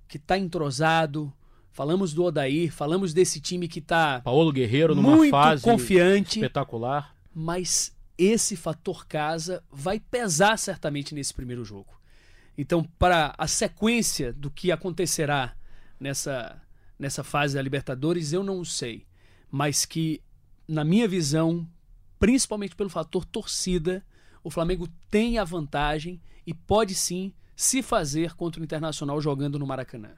[0.08, 1.34] que está entrosado.
[1.72, 7.16] Falamos do Odair, falamos desse time que está Paulo Guerreiro numa muito fase confiante, espetacular.
[7.34, 12.00] Mas esse fator casa vai pesar certamente nesse primeiro jogo.
[12.58, 15.56] Então, para a sequência do que acontecerá
[16.00, 16.62] nessa,
[17.00, 19.08] nessa fase da Libertadores, eu não sei.
[19.50, 20.22] Mas que,
[20.68, 21.68] na minha visão,
[22.20, 24.06] principalmente pelo fator torcida,
[24.44, 29.66] o Flamengo tem a vantagem e pode sim se fazer contra o Internacional jogando no
[29.66, 30.10] Maracanã.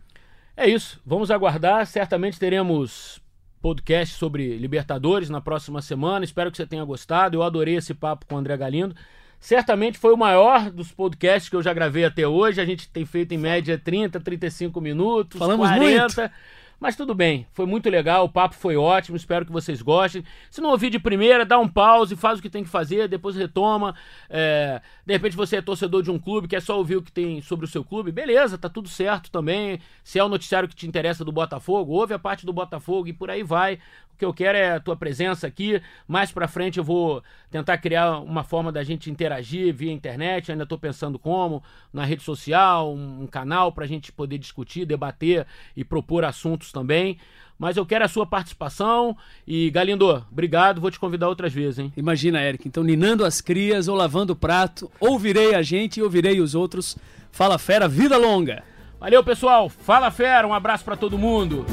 [0.57, 1.01] É isso.
[1.05, 1.86] Vamos aguardar.
[1.86, 3.21] Certamente teremos
[3.61, 6.23] podcast sobre Libertadores na próxima semana.
[6.23, 7.38] Espero que você tenha gostado.
[7.38, 8.95] Eu adorei esse papo com o André Galindo.
[9.39, 12.61] Certamente foi o maior dos podcasts que eu já gravei até hoje.
[12.61, 16.21] A gente tem feito em média 30, 35 minutos, Falamos 40.
[16.21, 16.36] Muito.
[16.80, 20.23] Mas tudo bem, foi muito legal, o papo foi ótimo, espero que vocês gostem.
[20.49, 23.36] Se não ouvir de primeira, dá um pause, faz o que tem que fazer, depois
[23.36, 23.95] retoma.
[24.30, 27.41] É, de repente você é torcedor de um clube, quer só ouvir o que tem
[27.41, 29.80] sobre o seu clube, beleza, tá tudo certo também.
[30.03, 33.13] Se é o noticiário que te interessa do Botafogo, ouve a parte do Botafogo e
[33.13, 33.80] por aí vai.
[34.15, 35.82] O que eu quero é a tua presença aqui.
[36.07, 37.21] Mais pra frente eu vou
[37.51, 40.53] tentar criar uma forma da gente interagir via internet.
[40.53, 41.61] Ainda estou pensando como,
[41.91, 45.45] na rede social, um, canal para a gente poder discutir, debater
[45.76, 46.23] e propor
[46.66, 47.18] assuntos também.
[47.57, 49.16] Mas eu quero a sua participação.
[49.47, 50.82] E, Galindo, obrigado.
[50.82, 51.93] Vou te convidar outras vezes, hein?
[51.95, 52.68] Imagina, Eric.
[52.68, 56.97] Então, ninando as crias ou lavando o prato, ouvirei a gente e ouvirei os outros.
[57.32, 58.63] Fala fera, vida longa!
[58.99, 59.70] Valeu, pessoal.
[59.70, 60.47] Fala fera.
[60.47, 61.66] Um abraço para todo mundo.